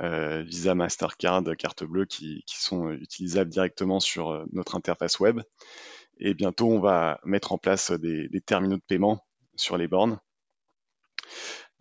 euh, 0.00 0.42
Visa, 0.42 0.74
Mastercard, 0.76 1.42
carte 1.58 1.82
bleue 1.82 2.04
qui, 2.04 2.44
sont 2.46 2.90
utilisables 2.92 3.50
directement 3.50 3.98
sur 3.98 4.30
euh, 4.30 4.44
notre 4.52 4.76
interface 4.76 5.18
web. 5.18 5.40
Et 6.18 6.34
bientôt, 6.34 6.70
on 6.70 6.80
va 6.80 7.18
mettre 7.24 7.52
en 7.52 7.58
place 7.58 7.90
des, 7.90 8.28
terminaux 8.46 8.76
de 8.76 8.82
paiement 8.86 9.26
sur 9.56 9.76
les 9.76 9.88
bornes. 9.88 10.20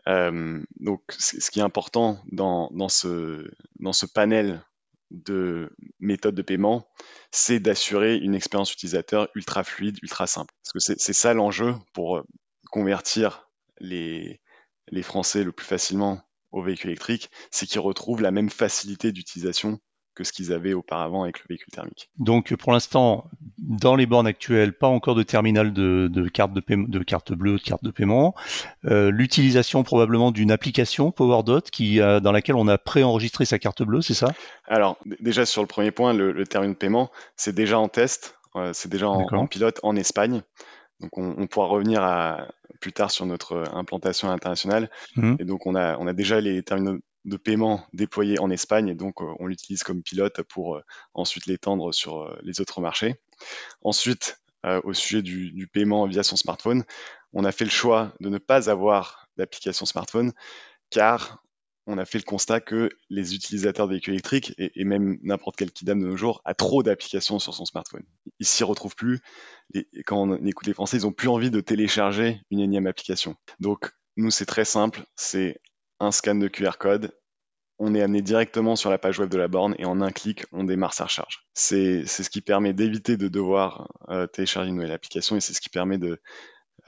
donc, 0.07 1.03
ce 1.09 1.51
qui 1.51 1.59
est 1.59 1.63
important 1.63 2.19
dans, 2.31 2.89
ce 2.89 4.05
panel 4.11 4.63
de 5.11 5.75
méthode 5.99 6.35
de 6.35 6.41
paiement, 6.41 6.87
c'est 7.31 7.59
d'assurer 7.59 8.17
une 8.17 8.35
expérience 8.35 8.73
utilisateur 8.73 9.29
ultra 9.35 9.63
fluide, 9.63 9.97
ultra 10.01 10.27
simple. 10.27 10.53
Parce 10.63 10.73
que 10.73 10.93
c'est 10.99 11.13
ça 11.13 11.33
l'enjeu 11.33 11.75
pour 11.93 12.17
euh, 12.17 12.23
convertir 12.71 13.49
les, 13.79 14.41
les 14.89 15.03
Français 15.03 15.43
le 15.43 15.51
plus 15.51 15.65
facilement 15.65 16.21
au 16.51 16.61
véhicule 16.61 16.89
électrique, 16.89 17.29
c'est 17.51 17.65
qu'ils 17.65 17.79
retrouvent 17.79 18.21
la 18.21 18.31
même 18.31 18.49
facilité 18.49 19.11
d'utilisation 19.11 19.79
que 20.19 20.25
ce 20.25 20.33
qu'ils 20.33 20.51
avaient 20.51 20.73
auparavant 20.73 21.23
avec 21.23 21.39
le 21.39 21.45
véhicule 21.47 21.71
thermique. 21.71 22.09
Donc 22.17 22.53
pour 22.55 22.73
l'instant, 22.73 23.29
dans 23.57 23.95
les 23.95 24.05
bornes 24.05 24.27
actuelles, 24.27 24.73
pas 24.73 24.87
encore 24.87 25.15
de 25.15 25.23
terminal 25.23 25.71
de, 25.71 26.27
carte 26.27 26.51
de, 26.53 26.61
de 26.67 27.03
carte 27.03 27.31
bleue, 27.31 27.53
de 27.53 27.63
carte 27.63 27.83
de 27.85 27.91
paiement. 27.91 28.35
Euh, 28.83 29.11
l'utilisation 29.11 29.83
probablement 29.83 30.31
d'une 30.31 30.51
application 30.51 31.11
PowerDot 31.11 31.61
qui 31.71 31.99
dans 31.99 32.31
laquelle 32.33 32.55
on 32.55 32.67
a 32.67 32.77
préenregistré 32.77 33.45
sa 33.45 33.59
carte 33.59 33.81
bleue, 33.83 34.01
c'est 34.01 34.13
ça? 34.13 34.27
Alors 34.67 34.97
déjà 35.21 35.45
sur 35.45 35.61
le 35.61 35.67
premier 35.67 35.91
point, 35.91 36.13
le, 36.13 36.45
terminal 36.45 36.73
de 36.73 36.77
paiement, 36.77 37.11
c'est 37.37 37.55
déjà 37.55 37.79
en 37.79 37.87
test, 37.87 38.35
euh, 38.55 38.71
c'est 38.73 38.89
déjà 38.89 39.07
en, 39.07 39.47
pilote 39.47 39.79
en 39.83 39.95
Espagne. 39.95 40.41
Donc 40.99 41.17
on, 41.17 41.47
pourra 41.47 41.67
revenir 41.67 42.03
à, 42.03 42.49
plus 42.81 42.91
tard 42.91 43.09
sur 43.09 43.25
notre 43.25 43.63
implantation 43.73 44.29
internationale. 44.29 44.89
Mmh. 45.15 45.35
Et 45.39 45.45
donc 45.45 45.65
on 45.65 45.75
a, 45.75 45.97
on 45.97 46.07
a 46.07 46.13
déjà 46.13 46.41
les 46.41 46.61
terminaux 46.61 46.99
de 47.25 47.37
paiement 47.37 47.85
déployé 47.93 48.39
en 48.39 48.49
Espagne 48.49 48.89
et 48.89 48.95
donc 48.95 49.21
euh, 49.21 49.33
on 49.39 49.47
l'utilise 49.47 49.83
comme 49.83 50.01
pilote 50.03 50.41
pour 50.43 50.77
euh, 50.77 50.81
ensuite 51.13 51.45
l'étendre 51.45 51.93
sur 51.93 52.21
euh, 52.21 52.39
les 52.43 52.61
autres 52.61 52.81
marchés. 52.81 53.15
Ensuite, 53.83 54.41
au 54.83 54.91
sujet 54.91 55.21
du, 55.21 55.69
paiement 55.71 56.05
via 56.05 56.21
son 56.21 56.35
smartphone, 56.35 56.83
on 57.31 57.45
a 57.45 57.53
fait 57.53 57.63
le 57.63 57.69
choix 57.69 58.11
de 58.19 58.27
ne 58.27 58.39
pas 58.39 58.69
avoir 58.69 59.29
d'application 59.37 59.85
smartphone 59.85 60.33
car 60.89 61.41
on 61.87 61.97
a 61.97 62.03
fait 62.03 62.17
le 62.17 62.25
constat 62.25 62.59
que 62.59 62.89
les 63.09 63.33
utilisateurs 63.33 63.87
de 63.87 63.93
véhicules 63.93 64.13
électriques, 64.13 64.53
et, 64.57 64.83
même 64.83 65.17
n'importe 65.23 65.55
quel 65.55 65.71
kidam 65.71 65.99
de 66.01 66.07
nos 66.07 66.17
jours, 66.17 66.41
a 66.43 66.53
trop 66.53 66.83
d'applications 66.83 67.39
sur 67.39 67.53
son 67.53 67.65
smartphone. 67.65 68.03
Ils 68.39 68.45
s'y 68.45 68.63
retrouvent 68.63 68.95
plus. 68.95 69.21
Quand 70.05 70.17
on 70.21 70.45
écoute 70.45 70.67
les 70.67 70.73
Français, 70.73 70.97
ils 70.97 71.07
ont 71.07 71.13
plus 71.13 71.29
envie 71.29 71.49
de 71.49 71.61
télécharger 71.61 72.41
une 72.51 72.59
énième 72.59 72.85
application. 72.85 73.35
Donc, 73.59 73.91
nous, 74.17 74.29
c'est 74.29 74.45
très 74.45 74.65
simple. 74.65 75.05
C'est 75.15 75.61
un 75.99 76.11
scan 76.11 76.35
de 76.35 76.47
QR 76.47 76.77
code. 76.79 77.13
On 77.77 77.95
est 77.95 78.01
amené 78.01 78.21
directement 78.21 78.75
sur 78.75 78.89
la 78.89 78.97
page 78.97 79.19
web 79.19 79.29
de 79.29 79.37
la 79.37 79.47
borne 79.47 79.73
et 79.79 79.85
en 79.85 80.01
un 80.01 80.11
clic, 80.11 80.45
on 80.51 80.65
démarre 80.65 80.93
sa 80.93 81.05
recharge. 81.05 81.45
C'est 81.53 82.05
ce 82.05 82.29
qui 82.29 82.41
permet 82.41 82.73
d'éviter 82.73 83.15
de 83.15 83.29
devoir 83.29 83.87
euh, 84.09 84.27
télécharger 84.27 84.69
une 84.69 84.75
nouvelle 84.75 84.91
application 84.91 85.37
et 85.37 85.39
c'est 85.39 85.53
ce 85.53 85.61
qui 85.61 85.69
permet 85.69 85.97
de 85.97 86.19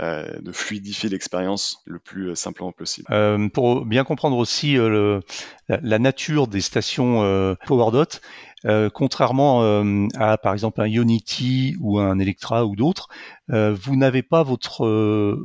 euh, 0.01 0.25
de 0.41 0.51
fluidifier 0.51 1.09
l'expérience 1.09 1.77
le 1.85 1.99
plus 1.99 2.29
euh, 2.29 2.35
simplement 2.35 2.71
possible. 2.71 3.07
Euh, 3.11 3.49
pour 3.49 3.85
bien 3.85 4.03
comprendre 4.03 4.37
aussi 4.37 4.73
le, 4.73 5.19
la, 5.67 5.99
nature 5.99 6.47
des 6.47 6.61
stations 6.61 7.55
PowerDot, 7.67 8.19
euh, 8.65 8.89
contrairement 8.89 9.63
euh, 9.63 10.07
à 10.15 10.37
par 10.37 10.53
exemple 10.53 10.81
un 10.81 10.85
Unity 10.85 11.75
ou 11.79 11.99
un 11.99 12.19
Electra 12.19 12.65
ou 12.65 12.75
d'autres, 12.75 13.07
euh, 13.49 13.75
vous 13.79 13.95
n'avez 13.95 14.21
pas 14.21 14.43
votre 14.43 14.85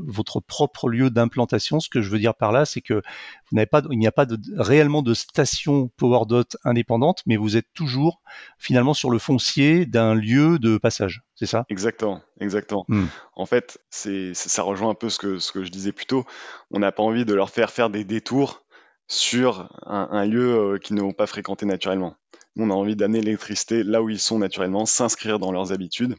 votre 0.07 0.41
propre 0.41 0.89
lieu 0.89 1.09
d'implantation. 1.11 1.81
Ce 1.81 1.89
que 1.89 2.03
je 2.03 2.11
veux 2.11 2.19
dire 2.19 2.35
par 2.35 2.53
là, 2.53 2.65
c'est 2.65 2.83
que 2.83 2.95
vous 2.95 3.57
n'avez 3.57 3.67
pas, 3.67 3.83
il 3.91 3.99
n'y 3.99 4.07
a 4.07 4.13
pas 4.13 4.27
de, 4.27 4.39
réellement 4.57 5.03
de 5.03 5.15
station 5.15 5.89
PowerDot 5.97 6.45
indépendante, 6.65 7.23
mais 7.27 7.37
vous 7.37 7.57
êtes 7.57 7.73
toujours 7.75 8.21
finalement 8.59 8.95
sur 8.95 9.11
le 9.11 9.19
foncier 9.19 9.87
d'un 9.87 10.15
lieu 10.15 10.59
de 10.59 10.77
passage. 10.77 11.23
C'est 11.35 11.47
ça? 11.47 11.65
Exactement, 11.69 12.21
exactement. 12.41 12.85
Hmm. 12.89 13.07
En 13.35 13.47
fait, 13.47 13.79
c'est 13.91 14.35
ça 14.35 14.63
rejoint 14.63 14.91
un 14.91 14.95
peu 14.95 15.09
ce 15.09 15.19
que 15.19 15.39
ce 15.39 15.53
que 15.53 15.65
je 15.65 15.71
disais 15.71 15.93
plus 15.93 16.07
tôt. 16.07 16.25
On 16.71 16.81
n'a 16.81 16.93
pas 16.93 17.03
envie 17.03 17.25
de 17.25 17.35
leur 17.35 17.51
faire 17.51 17.71
faire 17.71 17.89
des 17.89 18.05
détours 18.05 18.63
sur 19.09 19.71
un, 19.87 20.09
un 20.11 20.27
lieu 20.27 20.79
qu'ils 20.83 20.97
n'ont 20.97 21.13
pas 21.13 21.27
fréquenté 21.27 21.65
naturellement 21.65 22.17
on 22.57 22.71
a 22.71 22.75
envie 22.75 22.97
d'amener 22.97 23.21
l'électricité 23.21 23.83
là 23.83 24.03
où 24.03 24.11
ils 24.11 24.19
sont 24.19 24.39
naturellement, 24.39 24.87
s'inscrire 24.87 25.39
dans 25.39 25.53
leurs 25.53 25.73
habitudes. 25.73 26.17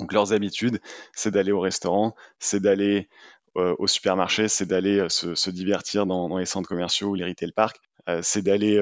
Donc 0.00 0.12
leurs 0.12 0.32
habitudes, 0.32 0.80
c'est 1.12 1.30
d'aller 1.30 1.52
au 1.52 1.60
restaurant, 1.60 2.14
c'est 2.38 2.60
d'aller 2.60 3.08
euh, 3.56 3.74
au 3.78 3.86
supermarché, 3.86 4.48
c'est 4.48 4.64
d'aller 4.64 4.98
euh, 4.98 5.08
se, 5.08 5.50
divertir 5.50 6.06
dans, 6.06 6.38
les 6.38 6.46
centres 6.46 6.68
commerciaux 6.68 7.10
ou 7.10 7.14
les 7.14 7.24
retail 7.24 7.52
parks, 7.52 7.78
euh, 8.08 8.20
c'est 8.22 8.42
d'aller 8.42 8.78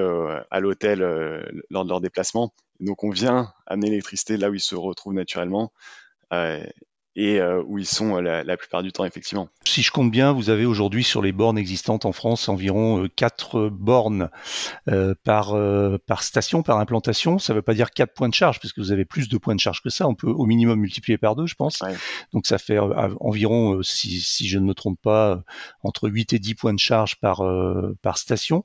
à 0.50 0.60
l'hôtel 0.60 1.00
lors 1.70 1.84
de 1.84 1.90
leur 1.90 2.00
déplacement. 2.00 2.54
Donc 2.78 3.04
on 3.04 3.10
vient 3.10 3.52
amener 3.66 3.90
l'électricité 3.90 4.36
là 4.36 4.50
où 4.50 4.54
ils 4.54 4.60
se 4.60 4.76
retrouvent 4.76 5.14
naturellement 5.14 5.72
et 7.16 7.40
euh, 7.40 7.62
où 7.66 7.78
ils 7.78 7.86
sont 7.86 8.16
euh, 8.16 8.42
la, 8.44 8.56
plupart 8.56 8.82
du 8.82 8.92
temps, 8.92 9.04
effectivement. 9.04 9.48
Si 9.64 9.82
je 9.82 9.90
compte 9.90 10.10
bien, 10.10 10.32
vous 10.32 10.48
avez 10.48 10.64
aujourd'hui 10.64 11.02
sur 11.02 11.22
les 11.22 11.32
bornes 11.32 11.58
existantes 11.58 12.04
en 12.04 12.12
France 12.12 12.48
environ 12.48 13.08
4 13.16 13.58
euh, 13.58 13.70
bornes 13.70 14.30
par, 15.24 15.56
par 16.06 16.22
station, 16.22 16.62
par 16.62 16.78
implantation. 16.78 17.38
Ça 17.38 17.52
ne 17.52 17.58
veut 17.58 17.62
pas 17.62 17.74
dire 17.74 17.90
4 17.90 18.12
points 18.12 18.28
de 18.28 18.34
charge, 18.34 18.60
parce 18.60 18.72
que 18.72 18.80
vous 18.80 18.92
avez 18.92 19.04
plus 19.04 19.28
de 19.28 19.38
points 19.38 19.54
de 19.54 19.60
charge 19.60 19.82
que 19.82 19.90
ça. 19.90 20.06
On 20.06 20.14
peut 20.14 20.28
au 20.28 20.46
minimum 20.46 20.80
multiplier 20.80 21.18
par 21.18 21.36
2, 21.36 21.46
je 21.46 21.54
pense. 21.54 21.82
Donc 22.32 22.46
ça 22.46 22.58
fait 22.58 22.78
environ, 22.78 23.82
si, 23.82 24.20
si, 24.20 24.48
je 24.48 24.58
ne 24.58 24.64
me 24.64 24.74
trompe 24.74 25.00
pas, 25.00 25.42
entre 25.82 26.08
8 26.08 26.32
et 26.32 26.38
10 26.38 26.54
points 26.54 26.74
de 26.74 26.78
charge 26.78 27.16
par, 27.16 27.42
par 28.02 28.18
station. 28.18 28.64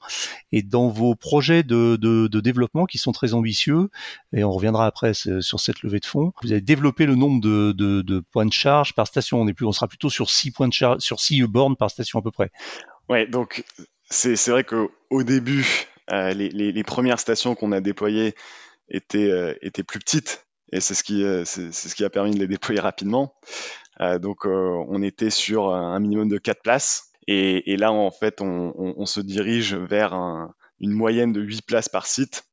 Et 0.51 0.63
dans 0.63 0.89
vos 0.89 1.15
projets 1.15 1.63
de, 1.63 1.95
de, 1.95 2.27
de, 2.27 2.39
développement 2.39 2.85
qui 2.85 2.97
sont 2.97 3.11
très 3.11 3.33
ambitieux, 3.33 3.89
et 4.33 4.43
on 4.43 4.51
reviendra 4.51 4.85
après 4.85 5.13
sur 5.13 5.59
cette 5.59 5.81
levée 5.83 5.99
de 5.99 6.05
fonds, 6.05 6.31
vous 6.43 6.51
avez 6.51 6.61
développé 6.61 7.05
le 7.05 7.15
nombre 7.15 7.41
de, 7.41 7.71
de, 7.71 8.01
de 8.01 8.23
points 8.35 8.45
de 8.45 8.51
charge 8.51 8.93
par 8.93 9.07
station. 9.07 9.39
On 9.39 9.47
est 9.47 9.53
plus, 9.53 9.65
on 9.65 9.71
sera 9.71 9.87
plutôt 9.87 10.09
sur 10.09 10.29
6 10.29 10.51
points 10.51 10.67
de 10.67 10.73
charge, 10.73 10.99
sur 10.99 11.21
6 11.21 11.43
bornes 11.43 11.77
par 11.77 11.89
station 11.89 12.19
à 12.19 12.21
peu 12.21 12.31
près. 12.31 12.51
Ouais, 13.07 13.27
donc 13.27 13.63
c'est 14.09 14.49
vrai 14.49 14.65
qu'au 14.65 15.23
début, 15.23 15.87
euh, 16.11 16.33
les, 16.33 16.49
les, 16.49 16.83
premières 16.83 17.19
stations 17.21 17.55
qu'on 17.55 17.71
a 17.71 17.79
déployées 17.79 18.35
étaient, 18.89 19.31
euh, 19.31 19.53
étaient 19.61 19.83
plus 19.83 19.99
petites 19.99 20.45
et 20.73 20.81
c'est 20.81 20.95
ce 20.95 21.03
qui 21.05 21.23
euh, 21.23 21.45
ce 21.45 21.95
qui 21.95 22.03
a 22.03 22.09
permis 22.09 22.31
de 22.31 22.39
les 22.39 22.47
déployer 22.47 22.81
rapidement. 22.81 23.35
donc 24.19 24.45
on 24.45 25.01
était 25.01 25.29
sur 25.29 25.73
un 25.73 25.99
minimum 25.99 26.27
de 26.27 26.37
4 26.37 26.61
places 26.61 27.11
et, 27.27 27.71
et 27.71 27.77
là 27.77 27.93
en 27.93 28.11
fait 28.11 28.41
on, 28.41 28.73
on, 28.75 29.05
se 29.05 29.21
dirige 29.21 29.75
vers 29.75 30.13
un, 30.13 30.53
une 30.81 30.91
moyenne 30.91 31.31
de 31.31 31.39
8 31.39 31.61
places 31.65 31.87
par 31.87 32.05
site. 32.05 32.43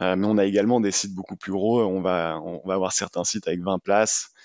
mais 0.00 0.26
on 0.26 0.38
a 0.38 0.44
également 0.44 0.80
des 0.80 0.92
sites 0.92 1.14
beaucoup 1.14 1.36
plus 1.36 1.52
gros. 1.52 1.82
On 1.82 2.00
va, 2.00 2.38
on 2.44 2.62
va 2.64 2.74
avoir 2.74 2.92
certains 2.92 3.24
sites 3.24 3.48
avec 3.48 3.60
20 3.62 3.80
places, 3.80 4.30
euh, 4.30 4.35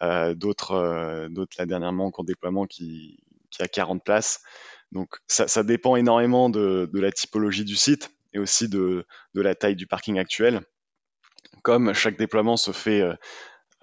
d'autres, 0.00 0.72
euh, 0.72 1.28
d'autres 1.28 1.56
là 1.58 1.66
dernièrement 1.66 2.10
en 2.16 2.24
déploiement 2.24 2.66
qui, 2.66 3.18
a 3.60 3.66
40 3.66 4.04
places. 4.04 4.40
Donc 4.92 5.16
ça, 5.26 5.62
dépend 5.62 5.96
énormément 5.96 6.48
de, 6.48 6.88
la 6.94 7.12
typologie 7.12 7.64
du 7.64 7.76
site 7.76 8.10
et 8.32 8.38
aussi 8.38 8.68
de, 8.68 9.04
la 9.34 9.54
taille 9.54 9.76
du 9.76 9.86
parking 9.86 10.18
actuel. 10.18 10.62
Comme 11.62 11.92
chaque 11.92 12.16
déploiement 12.16 12.56
se 12.56 12.72
fait 12.72 13.00
euh, 13.00 13.14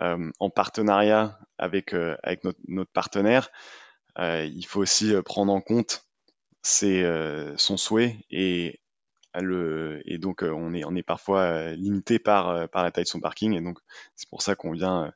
euh 0.02 0.32
en 0.40 0.50
partenariat 0.50 1.38
avec, 1.58 1.94
euh, 1.94 2.16
notre, 2.68 2.92
partenaire, 2.92 3.50
euh, 4.18 4.46
il 4.46 4.66
faut 4.66 4.82
aussi 4.82 5.14
prendre 5.24 5.54
en 5.54 5.62
compte 5.62 6.06
son 6.64 7.78
souhait 7.78 8.18
et, 8.32 8.80
donc 10.20 10.42
on, 10.42 10.74
est, 10.74 11.04
parfois 11.04 11.74
limité 11.74 12.18
par 12.18 12.68
la 12.74 12.92
taille 12.92 13.04
de 13.04 13.10
son 13.10 13.20
parking 13.20 13.54
et 13.54 13.62
donc 13.62 13.78
c'est 14.16 14.30
pour 14.30 14.42
ça 14.42 14.56
qu'on 14.56 14.72
vient 14.72 15.14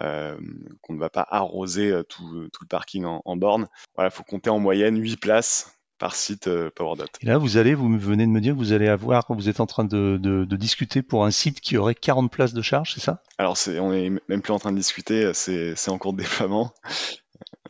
euh, 0.00 0.36
qu'on 0.82 0.94
ne 0.94 0.98
va 0.98 1.08
pas 1.08 1.26
arroser 1.30 1.90
euh, 1.90 2.02
tout, 2.02 2.28
le 2.32 2.66
parking 2.68 3.04
en, 3.04 3.36
borne. 3.36 3.68
Voilà, 3.94 4.10
il 4.10 4.14
faut 4.14 4.24
compter 4.24 4.50
en 4.50 4.58
moyenne 4.58 5.00
8 5.00 5.16
places 5.18 5.78
par 5.98 6.16
site 6.16 6.48
euh, 6.48 6.70
PowerDot. 6.74 7.04
Et 7.20 7.26
là, 7.26 7.38
vous 7.38 7.56
allez, 7.58 7.74
vous 7.74 7.96
venez 7.96 8.26
de 8.26 8.30
me 8.30 8.40
dire 8.40 8.54
que 8.54 8.58
vous 8.58 8.72
allez 8.72 8.88
avoir, 8.88 9.26
vous 9.28 9.48
êtes 9.48 9.60
en 9.60 9.66
train 9.66 9.84
de, 9.84 10.46
discuter 10.56 11.02
pour 11.02 11.24
un 11.24 11.30
site 11.30 11.60
qui 11.60 11.76
aurait 11.76 11.94
40 11.94 12.30
places 12.30 12.54
de 12.54 12.62
charge, 12.62 12.94
c'est 12.94 13.00
ça? 13.00 13.22
Alors, 13.38 13.56
on 13.68 13.92
est 13.92 14.10
même 14.28 14.42
plus 14.42 14.52
en 14.52 14.58
train 14.58 14.72
de 14.72 14.76
discuter, 14.76 15.32
c'est 15.34 15.88
en 15.88 15.98
cours 15.98 16.12
de 16.12 16.22
déploiement. 16.22 16.72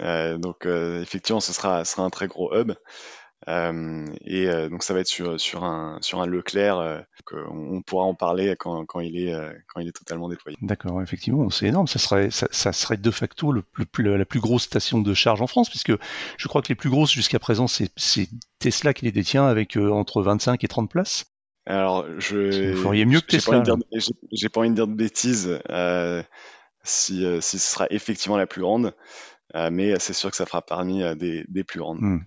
donc, 0.01 0.67
effectivement, 0.67 1.41
ce 1.41 1.53
sera, 1.53 1.85
sera 1.85 2.05
un 2.05 2.11
très 2.11 2.27
gros 2.27 2.55
hub. 2.55 2.73
Euh, 3.49 4.07
et 4.25 4.49
euh, 4.49 4.71
donc 4.71 4.83
ça 4.83 4.95
va 4.95 5.01
être 5.01 5.07
sur, 5.07 5.39
sur, 5.39 5.65
un, 5.65 5.99
sur 6.01 6.21
un 6.21 6.27
Leclerc. 6.27 6.79
Euh, 6.79 7.01
on 7.51 7.83
pourra 7.83 8.05
en 8.05 8.15
parler 8.15 8.55
quand, 8.59 8.85
quand, 8.87 9.01
il, 9.01 9.17
est, 9.19 9.35
quand 9.69 9.81
il 9.81 9.89
est 9.89 9.93
totalement 9.93 10.29
déployé. 10.29 10.57
D'accord, 10.63 11.03
effectivement, 11.03 11.51
c'est 11.51 11.67
énorme. 11.67 11.87
Ça 11.87 11.99
serait, 11.99 12.31
ça, 12.31 12.47
ça, 12.51 12.73
serait 12.73 12.97
de 12.97 13.11
facto 13.11 13.53
le, 13.53 13.65
la 14.17 14.25
plus 14.25 14.41
grosse 14.41 14.65
station 14.65 15.01
de 15.01 15.15
charge 15.15 15.43
en 15.43 15.47
France, 15.47 15.69
puisque 15.69 15.93
je 16.37 16.49
crois 16.49 16.63
que 16.63 16.69
les 16.69 16.75
plus 16.75 16.91
grosses 16.91 17.13
jusqu'à 17.13 17.39
présent, 17.39 17.67
c'est 17.67 17.91
Tesla 18.59 18.95
qui 18.95 19.05
les 19.05 19.13
détient 19.13 19.47
avec 19.47 19.77
entre 19.77 20.23
25 20.23 20.63
et 20.63 20.69
30 20.69 20.91
places. 20.91 21.27
Alors, 21.67 22.07
je. 22.19 22.73
Vous 22.73 22.83
feriez 22.83 23.07
mieux 23.07 23.21
que 23.21 23.27
Tesla. 23.27 23.63
J'ai 24.33 24.49
pas 24.49 24.61
envie 24.61 24.71
de 24.71 24.75
dire 24.75 24.87
de 24.87 24.95
bêtises 24.95 25.61
euh, 25.71 26.23
si, 26.83 27.25
si 27.41 27.59
ce 27.59 27.73
sera 27.73 27.87
effectivement 27.91 28.37
la 28.37 28.47
plus 28.47 28.63
grande. 28.63 28.95
Euh, 29.55 29.71
mais 29.71 29.99
c'est 29.99 30.13
sûr 30.13 30.31
que 30.31 30.37
ça 30.37 30.47
fera 30.47 30.63
parmi 30.63 31.03
euh, 31.03 31.15
des, 31.15 31.65
plus 31.65 31.79
grandes. 31.79 32.01
Hmm. 32.01 32.21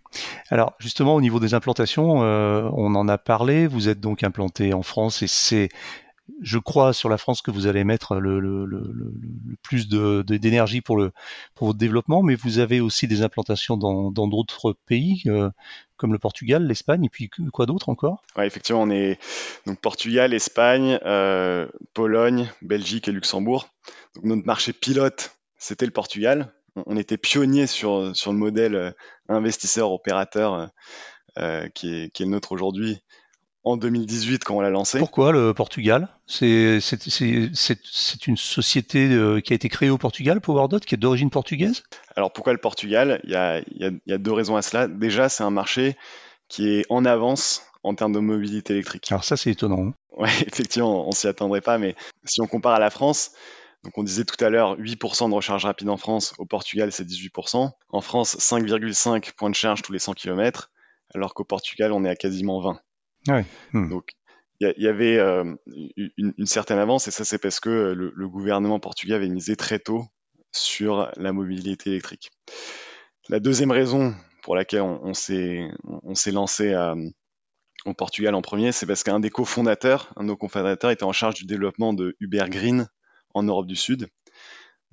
Alors 0.50 0.74
justement 0.79 1.15
au 1.15 1.22
niveau 1.22 1.39
des 1.39 1.53
implantations, 1.53 2.24
euh, 2.24 2.69
on 2.74 2.96
en 2.96 3.07
a 3.07 3.17
parlé. 3.17 3.67
Vous 3.67 3.89
êtes 3.89 4.00
donc 4.00 4.24
implanté 4.24 4.74
en 4.74 4.84
France 4.84 5.22
et 5.22 5.27
c'est 5.27 5.69
je 6.41 6.57
crois 6.57 6.91
sur 6.91 7.07
la 7.07 7.17
France 7.17 7.41
que 7.41 7.51
vous 7.51 7.67
allez 7.67 7.86
mettre 7.86 8.17
le, 8.17 8.67
plus 9.63 9.88
d'énergie 9.88 10.81
pour, 10.81 10.98
le, 10.98 11.12
pour 11.55 11.67
votre 11.67 11.79
développement, 11.79 12.22
mais 12.22 12.36
vous 12.36 12.60
avez 12.60 12.81
aussi 12.81 13.07
des 13.07 13.22
implantations 13.22 13.77
dans 13.77 14.27
d'autres 14.27 14.75
pays 14.88 15.24
comme 15.96 16.12
le 16.12 16.19
Portugal, 16.19 16.67
l'Espagne, 16.67 17.05
et 17.05 17.10
puis 17.10 17.29
quoi 17.53 17.65
d'autre 17.65 17.88
encore? 17.88 18.24
Oui, 18.36 18.43
effectivement, 18.43 18.81
on 18.81 18.89
est 18.89 19.17
donc 19.65 19.79
Portugal, 19.79 20.34
Espagne, 20.34 21.00
Pologne, 21.93 22.51
Belgique 22.62 23.07
et 23.07 23.13
Luxembourg. 23.13 23.69
Donc 24.15 24.25
notre 24.25 24.46
marché 24.46 24.74
pilote, 24.74 25.31
c'était 25.57 25.86
le 25.86 25.93
Portugal 25.93 26.53
on 26.86 26.98
était 26.98 27.17
pionnier 27.17 27.67
sur, 27.67 28.15
sur 28.15 28.31
le 28.31 28.38
modèle 28.38 28.75
euh, 28.75 28.91
investisseur-opérateur 29.29 30.53
euh, 30.53 30.67
euh, 31.39 31.69
qui, 31.69 31.93
est, 31.93 32.10
qui 32.12 32.24
est 32.24 32.25
le 32.25 32.31
nôtre 32.31 32.51
aujourd'hui 32.51 33.00
en 33.63 33.75
2018 33.75 34.43
quand 34.46 34.55
on 34.55 34.62
l'a 34.62 34.69
lancé. 34.69 34.98
Pourquoi 34.98 35.31
le 35.31 35.53
Portugal? 35.53 36.07
C'est 36.25 36.79
une 38.27 38.38
société 38.38 39.10
qui 39.43 39.53
a 39.53 39.55
été 39.55 39.67
créée 39.67 39.89
au 39.89 39.98
Portugal, 39.98 40.39
PowerDot, 40.39 40.79
qui 40.79 40.96
est 40.96 40.98
d'origine 40.98 41.29
portugaise? 41.29 41.84
Alors 42.15 42.31
pourquoi 42.31 42.53
le 42.53 42.60
Portugal? 42.60 43.19
Il 43.25 43.31
y, 43.31 43.36
a, 43.36 43.60
il 43.60 44.00
y, 44.05 44.13
a, 44.13 44.17
deux 44.17 44.31
raisons 44.31 44.55
à 44.55 44.62
cela. 44.62 44.88
Déjà, 44.88 45.27
c'est 45.27 45.43
un 45.43 45.50
marché 45.50 45.98
qui 46.48 46.69
est 46.69 46.86
en 46.88 47.03
avance 47.03 47.62
en 47.84 47.93
termes 47.93 48.13
de 48.13 48.19
mobilité 48.19 48.72
électrique. 48.72 49.07
Alors 49.12 49.25
ça, 49.25 49.36
c'est 49.36 49.51
étonnant. 49.51 49.88
Hein. 49.88 49.93
Oui, 50.17 50.29
effectivement, 50.48 51.05
on 51.07 51.12
s'y 51.12 51.27
attendrait 51.27 51.62
pas, 51.62 51.77
mais 51.77 51.96
si 52.24 52.41
on 52.41 52.48
compare 52.48 52.74
à 52.74 52.79
la 52.79 52.89
France, 52.89 53.31
donc 53.88 53.98
on 53.98 54.03
disait 54.03 54.25
tout 54.25 54.44
à 54.44 54.50
l'heure 54.50 54.77
8% 54.77 55.29
de 55.29 55.34
recharge 55.34 55.63
rapide 55.63 55.88
en 55.88 55.96
France, 55.96 56.34
au 56.39 56.46
Portugal 56.46 56.91
c'est 56.91 57.08
18%, 57.08 57.72
en 57.88 58.01
France 58.01 58.36
5,5 58.38 59.34
points 59.34 59.50
de 59.50 59.56
charge 59.56 59.82
tous 59.82 59.94
les 59.94 60.00
100 60.00 60.13
km, 60.13 60.72
alors 61.15 61.34
qu'au 61.34 61.46
Portugal 61.46 61.94
on 61.94 62.03
est 62.03 62.10
à 62.10 62.17
quasiment 62.17 62.60
20. 62.60 62.82
Ah 63.29 63.41
hmm. 63.72 63.89
Donc 63.89 64.10
il 64.60 64.74
y, 64.77 64.89
avait 64.89 65.20
une, 66.17 66.46
certaine 66.46 66.79
avance 66.79 67.08
et 67.08 67.12
ça 67.12 67.24
c'est 67.24 67.38
parce 67.38 67.62
que 67.62 67.70
le, 67.70 68.27
gouvernement 68.27 68.77
portugais 68.82 69.13
avait 69.13 69.29
misé 69.29 69.56
très 69.56 69.79
tôt 69.79 70.03
sur 70.51 71.10
la 71.15 71.32
mobilité 71.32 71.91
électrique. 71.91 72.29
La 73.29 73.39
deuxième 73.39 73.72
raison 73.72 74.13
pour 74.44 74.58
laquelle 74.58 74.82
on, 74.82 75.13
s'est 75.13 75.72
lancé 76.34 76.75
au 77.86 77.94
Portugal 77.94 78.36
en 78.36 78.41
premier, 78.41 78.74
c'est 78.74 78.86
parce 78.86 79.03
qu'un 79.03 79.22
des 79.22 79.29
cofondateurs, 79.29 80.12
un 80.17 80.24
de 80.24 80.27
nos 80.27 80.36
cofondateurs 80.36 80.91
était 80.91 81.03
en 81.03 81.13
charge 81.13 81.36
du 81.36 81.46
développement 81.46 81.94
de 81.94 82.17
Uber 82.20 82.48
Green 82.50 82.89
en 83.38 83.44
Europe 83.44 83.67
du 83.67 83.75
Sud. 83.75 84.10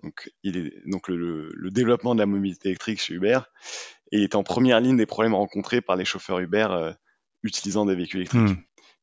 Donc, 0.02 0.30
il 0.42 0.56
est, 0.56 0.72
donc 0.86 1.08
le, 1.08 1.70
développement 1.70 2.14
de 2.14 2.20
la 2.20 2.26
mobilité 2.26 2.68
électrique 2.68 3.00
chez 3.00 3.14
Uber, 3.14 3.40
et 4.12 4.24
est 4.24 4.34
en 4.34 4.42
première 4.42 4.80
ligne 4.80 4.96
des 4.96 5.06
problèmes 5.06 5.34
rencontrés 5.34 5.80
par 5.80 5.96
les 5.96 6.04
chauffeurs 6.04 6.38
Uber 6.38 6.68
euh, 6.70 6.92
utilisant 7.42 7.86
des 7.86 7.94
véhicules 7.94 8.20
électriques. 8.20 8.42
Hmm. 8.42 8.56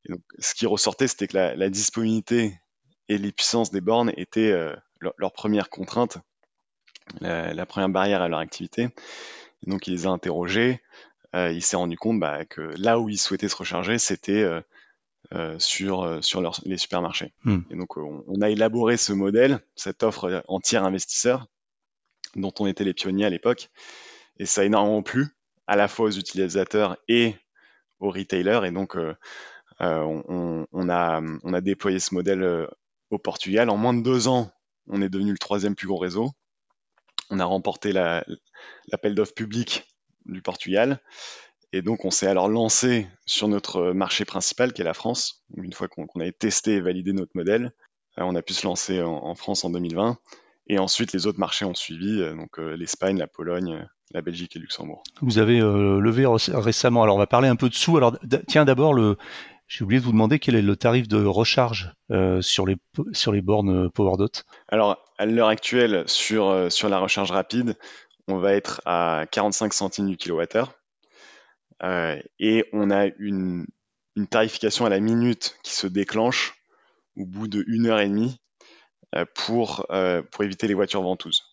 donc, 0.09 0.21
ce 0.39 0.53
qui 0.53 0.65
ressortait, 0.65 1.07
c'était 1.07 1.27
que 1.27 1.37
la, 1.37 1.69
disponibilité 1.69 2.59
et 3.09 3.17
les 3.17 3.31
puissances 3.31 3.71
des 3.71 3.81
bornes 3.81 4.11
étaient 4.15 4.51
euh, 4.51 4.75
leur, 4.99 5.33
première 5.33 5.69
contrainte, 5.69 6.17
la, 7.19 7.65
première 7.65 7.89
barrière 7.89 8.21
à 8.21 8.27
leur 8.27 8.39
activité. 8.39 8.89
Et 9.65 9.69
donc, 9.69 9.87
il 9.87 9.93
les 9.93 10.05
a 10.05 10.09
interrogés. 10.09 10.81
Euh, 11.33 11.51
il 11.51 11.61
s'est 11.61 11.77
rendu 11.77 11.97
compte 11.97 12.19
bah, 12.19 12.45
que 12.45 12.61
là 12.77 12.99
où 12.99 13.09
ils 13.09 13.17
souhaitaient 13.17 13.49
se 13.49 13.55
recharger, 13.55 13.97
c'était 13.97 14.45
euh, 15.33 15.57
sur, 15.59 16.01
euh, 16.01 16.21
sur 16.21 16.41
les 16.65 16.77
supermarchés. 16.77 17.31
Hmm. 17.45 17.59
Et 17.69 17.75
donc, 17.75 17.95
on, 17.95 18.41
a 18.41 18.49
élaboré 18.49 18.97
ce 18.97 19.13
modèle, 19.13 19.61
cette 19.75 20.03
offre 20.03 20.43
entière 20.47 20.83
investisseur, 20.83 21.47
dont 22.35 22.53
on 22.59 22.67
était 22.67 22.83
les 22.83 22.93
pionniers 22.93 23.25
à 23.25 23.29
l'époque. 23.29 23.69
Et 24.37 24.45
ça 24.45 24.61
a 24.61 24.63
énormément 24.65 25.03
plu, 25.03 25.27
à 25.67 25.75
la 25.75 25.87
fois 25.87 26.07
aux 26.07 26.11
utilisateurs 26.11 26.97
et 27.07 27.35
aux 27.99 28.09
retailers. 28.09 28.65
Et 28.65 28.71
donc, 28.71 28.97
euh, 28.97 29.13
on, 29.79 30.65
on, 30.71 30.89
a, 30.89 31.21
on 31.43 31.53
a 31.53 31.61
déployé 31.61 31.99
ce 31.99 32.13
modèle 32.13 32.67
au 33.09 33.17
Portugal. 33.17 33.69
En 33.69 33.77
moins 33.77 33.93
de 33.93 34.03
deux 34.03 34.27
ans, 34.27 34.51
on 34.87 35.01
est 35.01 35.09
devenu 35.09 35.31
le 35.31 35.37
troisième 35.37 35.75
plus 35.75 35.87
gros 35.87 35.97
réseau. 35.97 36.31
On 37.29 37.39
a 37.39 37.45
remporté 37.45 37.93
l'appel 37.93 39.15
d'offres 39.15 39.33
public 39.33 39.87
du 40.25 40.41
Portugal. 40.41 40.99
Et 41.73 41.81
donc, 41.81 42.03
on 42.03 42.11
s'est 42.11 42.27
alors 42.27 42.49
lancé 42.49 43.07
sur 43.25 43.47
notre 43.47 43.91
marché 43.93 44.25
principal, 44.25 44.73
qui 44.73 44.81
est 44.81 44.85
la 44.85 44.93
France. 44.93 45.43
Une 45.55 45.71
fois 45.71 45.87
qu'on 45.87 46.05
avait 46.19 46.33
testé 46.33 46.75
et 46.75 46.81
validé 46.81 47.13
notre 47.13 47.31
modèle, 47.33 47.71
euh, 48.17 48.23
on 48.23 48.35
a 48.35 48.41
pu 48.41 48.53
se 48.53 48.67
lancer 48.67 49.01
en, 49.01 49.35
France 49.35 49.63
en 49.63 49.69
2020. 49.69 50.17
Et 50.67 50.79
ensuite, 50.79 51.13
les 51.13 51.27
autres 51.27 51.39
marchés 51.39 51.65
ont 51.65 51.73
suivi, 51.73 52.21
euh, 52.21 52.35
donc 52.35 52.59
euh, 52.59 52.75
l'Espagne, 52.75 53.17
la 53.17 53.27
Pologne, 53.27 53.87
la 54.13 54.21
Belgique 54.21 54.55
et 54.57 54.59
Luxembourg. 54.59 55.03
Vous 55.21 55.37
avez 55.37 55.59
levé 55.59 56.25
récemment. 56.53 57.03
Alors, 57.03 57.15
on 57.15 57.19
va 57.19 57.27
parler 57.27 57.47
un 57.47 57.55
peu 57.55 57.69
de 57.69 57.73
sous. 57.73 57.95
Alors, 57.95 58.17
tiens, 58.49 58.65
d'abord, 58.65 58.93
le... 58.93 59.17
j'ai 59.67 59.85
oublié 59.85 60.01
de 60.01 60.05
vous 60.05 60.11
demander 60.11 60.39
quel 60.39 60.55
est 60.55 60.61
le 60.61 60.75
tarif 60.75 61.07
de 61.07 61.23
recharge 61.23 61.93
sur, 62.41 62.65
les, 62.65 62.75
sur 63.13 63.31
les 63.31 63.41
bornes 63.41 63.89
PowerDot. 63.89 64.43
Alors, 64.67 64.97
à 65.17 65.25
l'heure 65.25 65.47
actuelle, 65.47 66.03
sur, 66.07 66.69
sur 66.69 66.89
la 66.89 66.99
recharge 66.99 67.31
rapide, 67.31 67.77
on 68.27 68.37
va 68.37 68.53
être 68.53 68.81
à 68.83 69.23
45 69.31 69.73
centimes 69.73 70.09
du 70.09 70.17
kilowattheure. 70.17 70.73
Euh, 71.83 72.21
et 72.39 72.65
on 72.73 72.91
a 72.91 73.07
une, 73.17 73.65
tarification 74.29 74.85
à 74.85 74.89
la 74.89 74.99
minute 74.99 75.57
qui 75.63 75.73
se 75.73 75.87
déclenche 75.87 76.53
au 77.15 77.25
bout 77.25 77.47
de 77.47 77.63
une 77.67 77.87
heure 77.87 77.99
et 77.99 78.07
demie 78.07 78.39
euh, 79.15 79.25
pour, 79.33 79.85
euh, 79.89 80.21
pour 80.21 80.43
éviter 80.43 80.67
les 80.67 80.73
voitures 80.73 81.01
ventouses. 81.01 81.43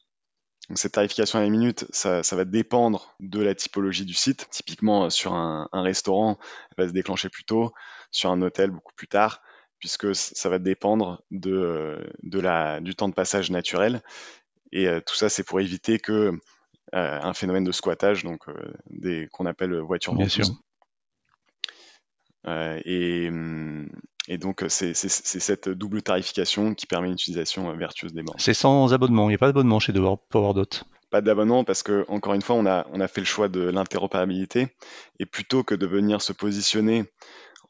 Donc 0.69 0.79
cette 0.79 0.93
tarification 0.93 1.39
à 1.39 1.43
la 1.43 1.49
minute, 1.49 1.87
ça, 1.91 2.21
va 2.33 2.45
dépendre 2.45 3.15
de 3.21 3.41
la 3.41 3.55
typologie 3.55 4.05
du 4.05 4.13
site. 4.13 4.49
Typiquement, 4.51 5.09
sur 5.09 5.33
un, 5.33 5.69
restaurant, 5.73 6.39
elle 6.71 6.85
va 6.85 6.89
se 6.89 6.93
déclencher 6.93 7.31
plus 7.31 7.45
tôt, 7.45 7.73
sur 8.11 8.31
un 8.31 8.43
hôtel 8.43 8.71
beaucoup 8.71 8.93
plus 8.95 9.09
tard, 9.09 9.41
puisque 9.79 10.15
ça 10.15 10.51
va 10.51 10.59
dépendre 10.59 11.23
de, 11.31 12.07
de 12.23 12.39
la, 12.39 12.81
du 12.81 12.95
temps 12.95 13.09
de 13.09 13.15
passage 13.15 13.51
naturel. 13.51 14.03
Et 14.73 14.87
tout 15.07 15.15
ça, 15.15 15.31
c'est 15.31 15.43
pour 15.45 15.61
éviter 15.61 15.99
que 15.99 16.39
un 16.93 17.35
phénomène 17.35 17.65
de 17.65 17.73
squattage, 17.73 18.25
donc 18.25 18.49
euh, 18.49 18.55
des 18.91 19.29
qu'on 19.33 19.47
appelle 19.47 19.75
voitures 19.81 20.15
ventouses. 20.15 20.55
Euh, 22.47 22.81
et, 22.85 23.29
hum, 23.29 23.89
et, 24.29 24.39
donc, 24.39 24.65
c'est 24.69 24.95
cette 24.95 25.69
double 25.69 26.03
tarification 26.03 26.75
qui 26.75 26.87
permet 26.87 27.09
une 27.09 27.15
utilisation 27.15 27.75
vertueuse 27.77 28.13
des 28.13 28.23
bornes. 28.23 28.39
C'est 28.39 28.55
sans 28.55 28.93
abonnement, 28.95 29.25
il 29.25 29.33
n'y 29.33 29.35
a 29.35 29.39
pas 29.39 29.47
d'abonnement 29.47 29.81
chez 29.81 29.93
PowerDot 29.93 30.85
Pas 31.11 31.21
d'abonnement 31.21 31.65
parce 31.65 31.83
que, 31.83 32.05
encore 32.09 32.35
une 32.35 32.43
fois, 32.43 32.57
on 32.57 32.67
a, 32.67 32.87
on 32.93 33.01
a 33.01 33.09
fait 33.09 33.21
le 33.21 33.27
choix 33.27 33.49
de 33.49 33.61
l'interopérabilité. 33.61 34.69
Et 35.19 35.27
plutôt 35.27 35.63
que 35.63 35.75
de 35.75 35.87
venir 35.87 36.23
se 36.23 36.33
positionner 36.33 37.05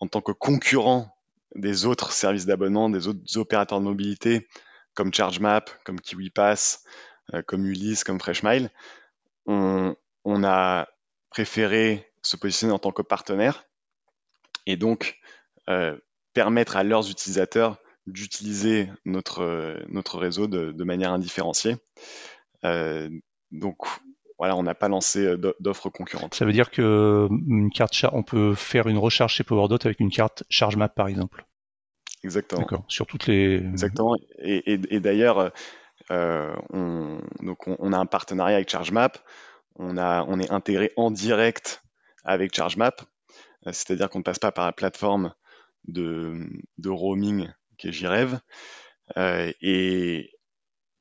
en 0.00 0.06
tant 0.06 0.20
que 0.20 0.32
concurrent 0.32 1.08
des 1.54 1.86
autres 1.86 2.12
services 2.12 2.46
d'abonnement, 2.46 2.90
des 2.90 3.08
autres 3.08 3.36
opérateurs 3.36 3.80
de 3.80 3.84
mobilité, 3.84 4.46
comme 4.94 5.12
ChargeMap, 5.12 5.70
comme 5.84 6.00
KiwiPass, 6.00 6.84
comme 7.46 7.66
Ulysse, 7.66 8.04
comme 8.04 8.20
FreshMile, 8.20 8.70
on, 9.48 10.44
a 10.44 10.88
préféré 11.30 12.06
se 12.22 12.36
positionner 12.36 12.72
en 12.72 12.78
tant 12.78 12.92
que 12.92 13.02
partenaire 13.02 13.64
et 14.66 14.76
donc 14.76 15.18
euh, 15.68 15.96
permettre 16.34 16.76
à 16.76 16.84
leurs 16.84 17.10
utilisateurs 17.10 17.78
d'utiliser 18.06 18.88
notre, 19.04 19.76
notre 19.88 20.18
réseau 20.18 20.46
de, 20.46 20.84
manière 20.84 21.12
indifférenciée. 21.12 21.76
Euh, 22.64 23.08
donc 23.50 23.78
voilà, 24.38 24.56
on 24.56 24.62
n'a 24.62 24.74
pas 24.74 24.88
lancé 24.88 25.24
euh, 25.24 25.54
d'offres 25.60 25.90
concurrentes. 25.90 26.34
Ça 26.34 26.44
veut 26.44 26.52
dire 26.52 26.70
que 26.70 27.28
une 27.30 27.70
carte 27.70 28.04
on 28.12 28.22
peut 28.22 28.54
faire 28.54 28.86
une 28.88 28.98
recharge 28.98 29.34
chez 29.34 29.44
PowerDot 29.44 29.78
avec 29.84 30.00
une 30.00 30.10
carte 30.10 30.44
ChargeMap 30.48 30.94
par 30.94 31.08
exemple. 31.08 31.44
Exactement. 32.24 32.62
D'accord. 32.62 32.84
Sur 32.88 33.06
toutes 33.06 33.26
les. 33.26 33.56
Exactement. 33.56 34.14
Et, 34.38 34.78
d'ailleurs, 35.00 35.52
on, 36.10 37.20
donc 37.40 37.66
on, 37.66 37.92
a 37.92 37.98
un 37.98 38.06
partenariat 38.06 38.56
avec 38.56 38.70
ChargeMap 38.70 39.18
on, 39.78 40.40
est 40.40 40.50
intégré 40.50 40.92
en 40.96 41.10
direct 41.10 41.82
avec 42.24 42.54
ChargeMap, 42.54 43.02
euh, 43.66 43.72
c'est-à-dire 43.72 44.10
qu'on 44.10 44.18
ne 44.18 44.24
passe 44.24 44.38
pas 44.38 44.52
par 44.52 44.66
la 44.66 44.72
plateforme 44.72 45.34
de, 45.86 46.50
roaming 46.86 47.48
qui 47.78 47.88
est 47.88 47.92
JREV. 47.92 48.38
Euh, 49.16 49.52
et, 49.60 50.30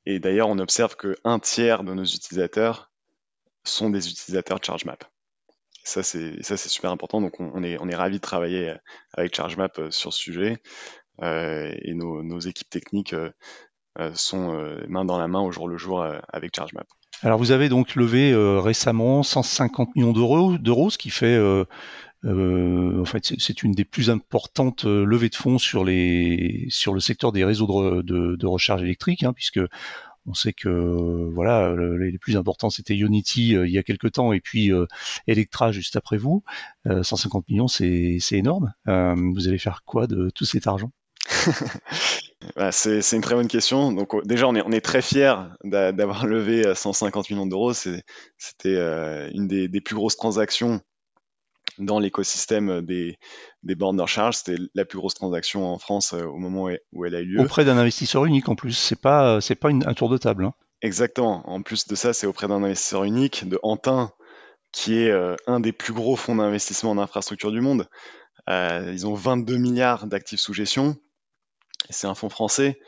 d'ailleurs, 0.05 0.47
on 0.47 0.59
observe 0.59 0.95
qu'un 0.95 1.39
tiers 1.39 1.83
de 1.83 1.93
nos 1.93 2.05
utilisateurs 2.05 2.91
sont 3.63 3.89
des 3.89 4.09
utilisateurs 4.09 4.59
de 4.59 4.65
ChargeMap. 4.65 5.03
Ça, 5.83 6.03
c'est, 6.03 6.43
super 6.43 6.91
important. 6.91 7.21
Donc, 7.21 7.39
on, 7.39 7.63
est, 7.63 7.77
on 7.79 7.89
ravis 7.97 8.17
de 8.17 8.21
travailler 8.21 8.75
avec 9.13 9.35
ChargeMap 9.35 9.79
euh, 9.79 9.91
sur 9.91 10.13
ce 10.13 10.19
sujet. 10.19 10.57
et 11.21 11.93
nos, 11.93 12.39
équipes 12.39 12.69
techniques 12.69 13.15
sont 14.13 14.77
main 14.87 15.05
dans 15.05 15.17
la 15.17 15.27
main 15.27 15.41
au 15.41 15.51
jour 15.51 15.67
le 15.67 15.77
jour 15.77 16.05
avec 16.29 16.55
ChargeMap. 16.55 16.87
Alors 17.23 17.39
vous 17.39 17.51
avez 17.51 17.67
donc 17.67 17.95
levé 17.95 18.31
euh, 18.31 18.59
récemment 18.59 19.23
150 19.23 19.95
millions 19.95 20.13
d'euros, 20.13 20.89
ce 20.89 20.97
qui 20.99 21.09
fait, 21.09 21.35
euh, 21.35 21.65
euh, 22.25 23.01
en 23.01 23.05
fait, 23.05 23.33
c'est 23.39 23.63
une 23.63 23.71
des 23.71 23.85
plus 23.85 24.09
importantes 24.11 24.85
levées 24.85 25.29
de 25.29 25.35
fonds 25.35 25.57
sur 25.57 25.83
les 25.83 26.67
sur 26.69 26.93
le 26.93 26.99
secteur 26.99 27.31
des 27.31 27.43
réseaux 27.43 28.03
de, 28.03 28.35
de, 28.35 28.45
recharge 28.45 28.83
électrique, 28.83 29.23
hein, 29.23 29.33
puisque 29.33 29.59
on 30.27 30.33
sait 30.35 30.53
que 30.53 30.69
voilà 31.33 31.73
les, 31.99 32.17
plus 32.19 32.37
importants 32.37 32.69
c'était 32.69 32.95
Unity 32.95 33.51
il 33.51 33.69
y 33.69 33.77
a 33.77 33.83
quelques 33.83 34.11
temps 34.11 34.33
et 34.33 34.41
puis 34.41 34.71
Electra 35.25 35.71
juste 35.71 35.95
après 35.95 36.17
vous. 36.17 36.43
150 36.85 37.49
millions, 37.49 37.67
c'est 37.67 38.19
énorme. 38.31 38.73
vous 38.85 39.47
allez 39.47 39.57
faire 39.57 39.81
quoi 39.85 40.05
de 40.05 40.29
tout 40.35 40.45
cet 40.45 40.67
argent? 40.67 40.91
Bah, 42.57 42.71
c'est 42.71 43.11
une 43.11 43.21
très 43.21 43.35
bonne 43.35 43.47
question. 43.47 43.91
Donc 43.91 44.25
déjà, 44.25 44.47
on 44.47 44.55
est, 44.55 44.63
on 44.65 44.71
est 44.71 44.81
très 44.81 45.03
fiers 45.03 45.35
d'avoir 45.63 46.25
levé 46.25 46.73
150 46.73 47.25
euh, 47.29 47.33
millions 47.33 47.45
d'euros. 47.45 47.71
C'était 47.73 47.99
euh, 48.65 49.29
une 49.31 49.47
des, 49.47 49.69
plus 49.79 49.93
grosses 49.93 50.17
transactions 50.17 50.81
dans 51.77 51.99
l'écosystème 51.99 52.81
des, 52.81 53.19
des 53.61 53.75
bornes 53.75 53.97
de 53.97 54.01
recharge. 54.01 54.37
C'était 54.37 54.59
la 54.73 54.85
plus 54.85 54.97
grosse 54.97 55.13
transaction 55.13 55.71
en 55.71 55.77
France 55.77 56.13
euh, 56.13 56.25
au 56.25 56.37
moment 56.37 56.69
où 56.93 57.05
elle 57.05 57.13
a 57.13 57.19
eu 57.19 57.25
lieu. 57.25 57.41
Auprès 57.41 57.63
d'un 57.63 57.77
investisseur 57.77 58.25
unique 58.25 58.49
en 58.49 58.55
plus. 58.55 58.73
C'est 58.73 58.99
pas 58.99 59.39
c'est 59.39 59.55
pas 59.55 59.69
un 59.69 59.93
tour 59.93 60.09
de 60.09 60.17
table. 60.17 60.45
Hein. 60.45 60.53
Exactement. 60.81 61.47
En 61.47 61.61
plus 61.61 61.87
de 61.87 61.93
ça, 61.93 62.11
c'est 62.13 62.25
auprès 62.25 62.47
d'un 62.47 62.63
investisseur 62.63 63.03
unique 63.03 63.47
de 63.47 63.59
Antin, 63.61 64.11
qui 64.71 64.97
est 64.97 65.11
un 65.45 65.59
des 65.59 65.73
plus 65.73 65.93
gros 65.93 66.15
fonds 66.15 66.35
d'investissement 66.35 66.89
en 66.89 66.97
infrastructure 66.97 67.51
du 67.51 67.61
monde. 67.61 67.87
ils 68.47 69.05
ont 69.05 69.13
22 69.13 69.57
milliards 69.57 70.07
d'actifs 70.07 70.39
sous 70.39 70.53
gestion 70.53 70.97
c'est 71.89 72.07
un 72.07 72.15
fonds 72.15 72.29
français. 72.29 72.79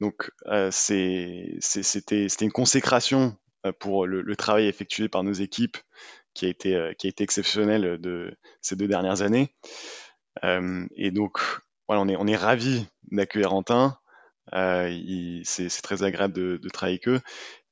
Donc 0.00 0.30
euh, 0.46 0.70
c'était 0.70 2.26
une 2.40 2.52
consécration 2.52 3.36
euh, 3.66 3.72
pour 3.72 4.06
le, 4.06 4.36
travail 4.36 4.66
effectué 4.66 5.08
par 5.08 5.24
nos 5.24 5.32
équipes 5.32 5.76
qui 6.34 6.46
a 6.46 6.48
été, 6.48 6.74
euh, 6.74 6.92
exceptionnel 7.02 7.98
de 8.00 8.36
ces 8.60 8.76
deux 8.76 8.88
dernières 8.88 9.22
années. 9.22 9.54
et 10.42 11.10
donc 11.10 11.40
voilà, 11.88 12.02
on 12.02 12.26
est, 12.26 12.36
ravis 12.36 12.86
d'accueillir 13.10 13.54
Antin. 13.54 13.98
c'est 14.52 15.82
très 15.82 16.02
agréable 16.02 16.34
de 16.34 16.68
travailler 16.68 17.00
avec 17.04 17.08
eux. 17.08 17.20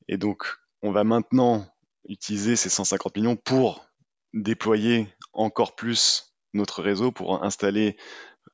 Et 0.09 0.17
donc 0.17 0.57
on 0.83 0.91
va 0.91 1.05
maintenant 1.05 1.67
utiliser 2.09 2.57
ces 2.57 2.69
150 2.69 3.17
millions 3.17 3.37
pour 3.37 3.87
déployer 4.33 5.09
encore 5.33 5.77
plus 5.77 6.35
notre 6.55 6.83
réseau, 6.83 7.13
pour 7.13 7.45
installer 7.45 7.97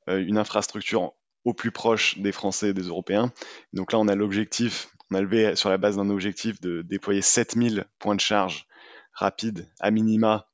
une 0.09 0.37
infrastructure 0.37 1.15
au 1.45 1.55
plus 1.55 1.73
proche 1.73 2.19
des 2.19 2.33
Français 2.33 2.71
et 2.71 2.75
des 2.75 2.83
Européens. 2.83 3.33
Donc 3.73 3.93
là, 3.93 3.99
on 3.99 4.09
a 4.09 4.15
l'objectif, 4.15 4.89
on 5.11 5.17
a 5.17 5.21
levé 5.21 5.57
sur 5.57 5.71
la 5.71 5.79
base 5.79 5.97
d'un 5.97 6.11
objectif 6.11 6.61
de 6.61 6.83
déployer 6.83 7.23
7000 7.23 7.87
points 7.99 8.15
de 8.15 8.21
charge 8.21 8.67
rapides 9.13 9.69
à 9.81 9.91
minima 9.91 10.49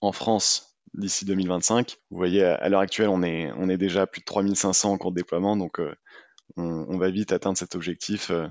en 0.00 0.12
France 0.12 0.76
d'ici 0.94 1.24
2025. 1.24 1.98
Vous 2.10 2.16
voyez, 2.16 2.44
à 2.44 2.68
l'heure 2.68 2.80
actuelle, 2.80 3.08
on 3.08 3.22
est, 3.22 3.52
on 3.52 3.68
est 3.68 3.76
déjà 3.76 4.02
à 4.02 4.06
plus 4.06 4.20
de 4.20 4.24
3500 4.24 4.92
en 4.92 4.98
cours 4.98 5.12
de 5.12 5.16
déploiement, 5.16 5.56
donc 5.56 5.78
euh, 5.78 5.94
on, 6.56 6.98
va 6.98 7.10
vite 7.10 7.32
atteindre 7.32 7.56
cet 7.56 7.74
objectif 7.74 8.30
euh, 8.30 8.48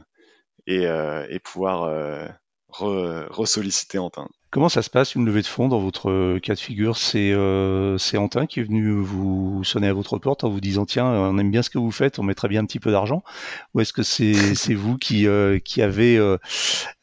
et, 0.67 0.87
euh, 0.87 1.25
et, 1.29 1.39
pouvoir 1.39 2.31
re-solliciter 2.69 3.97
Antin. 3.97 4.29
Comment 4.51 4.69
ça 4.69 4.81
se 4.81 4.89
passe 4.89 5.13
une 5.13 5.25
levée 5.25 5.41
de 5.41 5.47
fonds 5.47 5.67
dans 5.67 5.79
votre 5.79 6.39
cas 6.39 6.55
de 6.55 6.59
figure? 6.59 6.97
C'est 6.97 7.31
euh, 7.33 7.97
Antin 8.15 8.47
qui 8.47 8.59
est 8.59 8.63
venu 8.63 8.91
vous 8.99 9.63
sonner 9.63 9.87
à 9.87 9.93
votre 9.93 10.17
porte 10.17 10.43
en 10.43 10.49
vous 10.49 10.59
disant 10.59 10.85
tiens 10.85 11.05
on 11.05 11.37
aime 11.37 11.51
bien 11.51 11.61
ce 11.61 11.69
que 11.69 11.77
vous 11.77 11.91
faites, 11.91 12.17
on 12.17 12.23
mettrait 12.23 12.47
bien 12.47 12.61
un 12.61 12.65
petit 12.65 12.79
peu 12.79 12.91
d'argent 12.91 13.23
Ou 13.73 13.81
est-ce 13.81 13.93
que 13.93 14.03
c'est 14.03 14.33
vous 14.73 14.97
qui, 14.97 15.27
qui 15.63 15.81
avez 15.81 16.15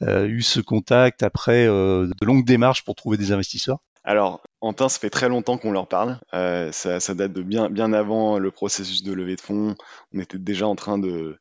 eu 0.02 0.42
ce 0.42 0.60
contact 0.60 1.22
après 1.22 1.66
de 1.66 2.24
longues 2.24 2.44
démarches 2.44 2.84
pour 2.84 2.96
trouver 2.96 3.16
des 3.16 3.32
investisseurs? 3.32 3.78
Alors, 4.06 4.40
Antin, 4.60 4.88
ça 4.88 5.00
fait 5.00 5.10
très 5.10 5.28
longtemps 5.28 5.58
qu'on 5.58 5.72
leur 5.72 5.88
parle. 5.88 6.20
Euh, 6.32 6.70
ça, 6.70 7.14
date 7.14 7.32
de 7.32 7.42
bien, 7.42 7.68
bien 7.68 7.92
avant 7.92 8.38
le 8.38 8.52
processus 8.52 9.02
de 9.02 9.12
levée 9.12 9.34
de 9.34 9.40
fonds. 9.40 9.74
On 10.14 10.20
était 10.20 10.38
déjà 10.38 10.68
en 10.68 10.76
train 10.76 10.96
de, 10.96 11.40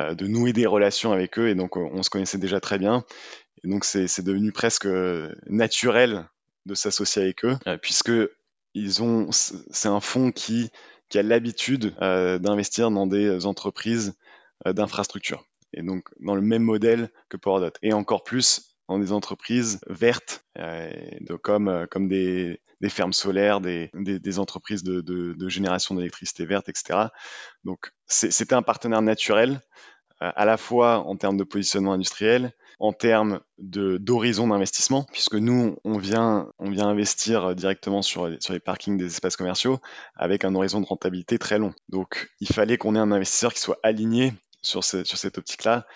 euh, 0.00 0.14
de 0.14 0.26
nouer 0.26 0.52
des 0.52 0.66
relations 0.66 1.12
avec 1.12 1.38
eux 1.38 1.48
et 1.48 1.54
donc 1.54 1.76
on 1.76 2.02
se 2.02 2.10
connaissait 2.10 2.38
déjà 2.38 2.58
très 2.58 2.78
bien. 2.78 3.04
Et 3.62 3.68
donc 3.68 3.84
c'est 3.84 4.22
devenu 4.22 4.52
presque 4.52 4.88
naturel 5.46 6.28
de 6.66 6.74
s'associer 6.74 7.22
avec 7.22 7.44
eux, 7.44 7.56
euh, 7.66 7.76
puisque 7.76 8.12
ils 8.74 9.02
ont, 9.02 9.28
c'est 9.30 9.88
un 9.88 10.00
fonds 10.00 10.32
qui, 10.32 10.70
qui 11.08 11.18
a 11.18 11.22
l'habitude 11.22 11.94
d'investir 12.00 12.90
dans 12.90 13.06
des 13.06 13.46
entreprises 13.46 14.14
d'infrastructure. 14.66 15.44
Et 15.72 15.82
donc 15.82 16.08
dans 16.20 16.34
le 16.34 16.42
même 16.42 16.62
modèle 16.62 17.10
que 17.28 17.36
Powerdot. 17.36 17.72
Et 17.82 17.92
encore 17.92 18.24
plus 18.24 18.74
dans 18.88 18.98
des 18.98 19.12
entreprises 19.12 19.80
vertes, 19.86 20.44
euh, 20.58 20.90
comme, 21.42 21.68
euh, 21.68 21.86
comme 21.86 22.08
des, 22.08 22.60
des, 22.80 22.88
fermes 22.88 23.12
solaires, 23.12 23.60
des, 23.60 23.90
des, 23.94 24.18
des 24.18 24.38
entreprises 24.38 24.82
de, 24.82 25.00
de, 25.00 25.32
de 25.32 25.48
génération 25.48 25.94
d'électricité 25.94 26.44
verte, 26.44 26.68
etc. 26.68 27.08
Donc 27.64 27.92
c'était 28.06 28.54
un 28.54 28.62
partenaire 28.62 29.02
naturel, 29.02 29.60
euh, 30.22 30.30
à 30.34 30.44
la 30.44 30.56
fois 30.56 30.98
en 31.06 31.16
termes 31.16 31.36
de 31.36 31.44
positionnement 31.44 31.94
industriel, 31.94 32.52
en 32.84 32.92
termes 32.92 33.40
d'horizon 33.56 34.48
d'investissement, 34.48 35.06
puisque 35.10 35.36
nous, 35.36 35.78
on 35.84 35.96
vient, 35.96 36.50
on 36.58 36.68
vient 36.68 36.86
investir 36.86 37.54
directement 37.54 38.02
sur, 38.02 38.30
sur 38.40 38.52
les 38.52 38.60
parkings 38.60 38.98
des 38.98 39.06
espaces 39.06 39.36
commerciaux 39.36 39.78
avec 40.16 40.44
un 40.44 40.54
horizon 40.54 40.82
de 40.82 40.86
rentabilité 40.86 41.38
très 41.38 41.58
long. 41.58 41.72
Donc, 41.88 42.28
il 42.40 42.48
fallait 42.48 42.76
qu'on 42.76 42.94
ait 42.94 42.98
un 42.98 43.10
investisseur 43.10 43.54
qui 43.54 43.60
soit 43.60 43.78
aligné 43.82 44.34
sur, 44.60 44.84
sur 44.84 45.06
cette 45.06 45.38
optique-là 45.38 45.86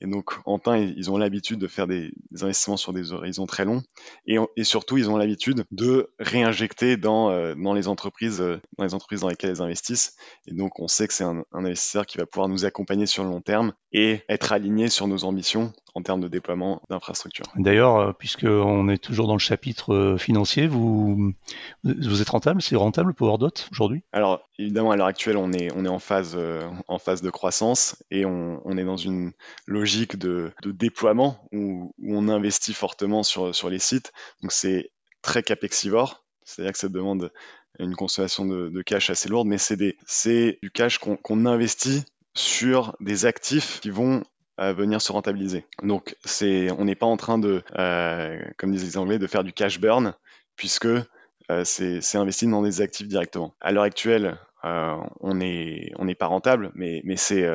et 0.00 0.06
donc, 0.06 0.32
Antin, 0.44 0.76
ils 0.76 1.10
ont 1.10 1.16
l'habitude 1.16 1.58
de 1.58 1.68
faire 1.68 1.86
des, 1.86 2.12
investissements 2.42 2.76
sur 2.76 2.92
des 2.92 3.12
horizons 3.12 3.46
très 3.46 3.64
longs. 3.64 3.82
Et, 4.26 4.36
et 4.56 4.64
surtout, 4.64 4.98
ils 4.98 5.08
ont 5.08 5.16
l'habitude 5.16 5.64
de 5.70 6.10
réinjecter 6.18 6.96
dans, 6.96 7.30
euh, 7.30 7.54
dans, 7.54 7.72
les 7.72 7.88
entreprises, 7.88 8.40
euh, 8.40 8.60
dans 8.76 8.84
les 8.84 8.92
entreprises 8.94 9.20
dans 9.20 9.28
lesquelles 9.28 9.54
ils 9.56 9.62
investissent. 9.62 10.16
Et 10.46 10.52
donc, 10.52 10.78
on 10.80 10.88
sait 10.88 11.08
que 11.08 11.14
c'est 11.14 11.24
un, 11.24 11.44
investisseur 11.52 12.04
qui 12.04 12.18
va 12.18 12.26
pouvoir 12.26 12.48
nous 12.48 12.66
accompagner 12.66 13.06
sur 13.06 13.24
le 13.24 13.30
long 13.30 13.40
terme 13.40 13.72
et 13.92 14.22
être 14.28 14.52
aligné 14.52 14.88
sur 14.88 15.08
nos 15.08 15.24
ambitions 15.24 15.72
en 15.96 16.02
termes 16.02 16.20
de 16.20 16.28
déploiement 16.28 16.82
d'infrastructures. 16.90 17.46
D'ailleurs, 17.56 17.96
euh, 17.96 18.12
puisqu'on 18.12 18.88
est 18.88 18.98
toujours 18.98 19.26
dans 19.26 19.34
le 19.34 19.40
chapitre 19.40 20.16
financier, 20.18 20.66
vous, 20.66 21.32
vous 21.82 22.22
êtes 22.22 22.28
rentable? 22.28 22.62
C'est 22.62 22.76
rentable 22.76 23.14
PowerDot 23.14 23.52
aujourd'hui? 23.72 24.02
Alors, 24.12 24.42
évidemment, 24.58 24.90
à 24.90 24.96
l'heure 24.96 25.06
actuelle, 25.06 25.36
on 25.36 25.52
est, 25.52 25.72
on 25.74 25.84
est 25.84 25.88
en, 25.88 25.98
phase, 25.98 26.38
en 26.86 26.98
phase 26.98 27.22
de 27.22 27.30
croissance 27.30 28.02
et 28.10 28.24
on, 28.24 28.60
on 28.64 28.76
est 28.76 28.84
dans 28.84 28.96
une 28.96 29.32
logique 29.66 29.86
logique 29.86 30.16
de, 30.16 30.52
déploiement 30.64 31.48
où, 31.52 31.94
on 32.02 32.28
investit 32.28 32.74
fortement 32.74 33.22
sur, 33.22 33.54
sur 33.54 33.70
les 33.70 33.78
sites. 33.78 34.12
Donc 34.42 34.50
c'est 34.50 34.90
très 35.22 35.44
capexivore, 35.44 36.24
c'est-à-dire 36.44 36.72
que 36.72 36.78
ça 36.78 36.88
demande 36.88 37.32
une 37.78 37.94
consommation 37.94 38.44
de, 38.44 38.82
cash 38.82 39.10
assez 39.10 39.28
lourde, 39.28 39.46
mais 39.46 39.58
c'est 39.58 40.58
du 40.60 40.70
cash 40.72 40.98
qu'on 40.98 41.46
investit 41.46 42.04
sur 42.34 42.96
des 43.00 43.26
actifs 43.26 43.80
qui 43.80 43.90
vont 43.90 44.24
euh, 44.60 44.72
venir 44.72 45.00
se 45.00 45.12
rentabiliser. 45.12 45.64
Donc 45.82 46.16
c'est, 46.24 46.70
on 46.72 46.84
n'est 46.84 46.94
pas 46.94 47.06
en 47.06 47.16
train 47.16 47.38
de, 47.38 47.62
euh, 47.78 48.38
comme 48.56 48.72
disent 48.72 48.84
les 48.84 48.98
Anglais, 48.98 49.18
de 49.18 49.26
faire 49.26 49.44
du 49.44 49.52
cash 49.52 49.80
burn, 49.80 50.14
puisque 50.56 50.86
euh, 50.86 51.64
c'est 51.64 52.16
investi 52.16 52.46
dans 52.46 52.62
des 52.62 52.80
actifs 52.80 53.08
directement. 53.08 53.54
À 53.60 53.72
l'heure 53.72 53.84
actuelle, 53.84 54.38
on 54.62 55.34
n'est 55.34 55.92
on 55.96 56.12
pas 56.14 56.26
rentable, 56.26 56.72
mais, 56.74 57.00
mais 57.04 57.16
c'est 57.16 57.48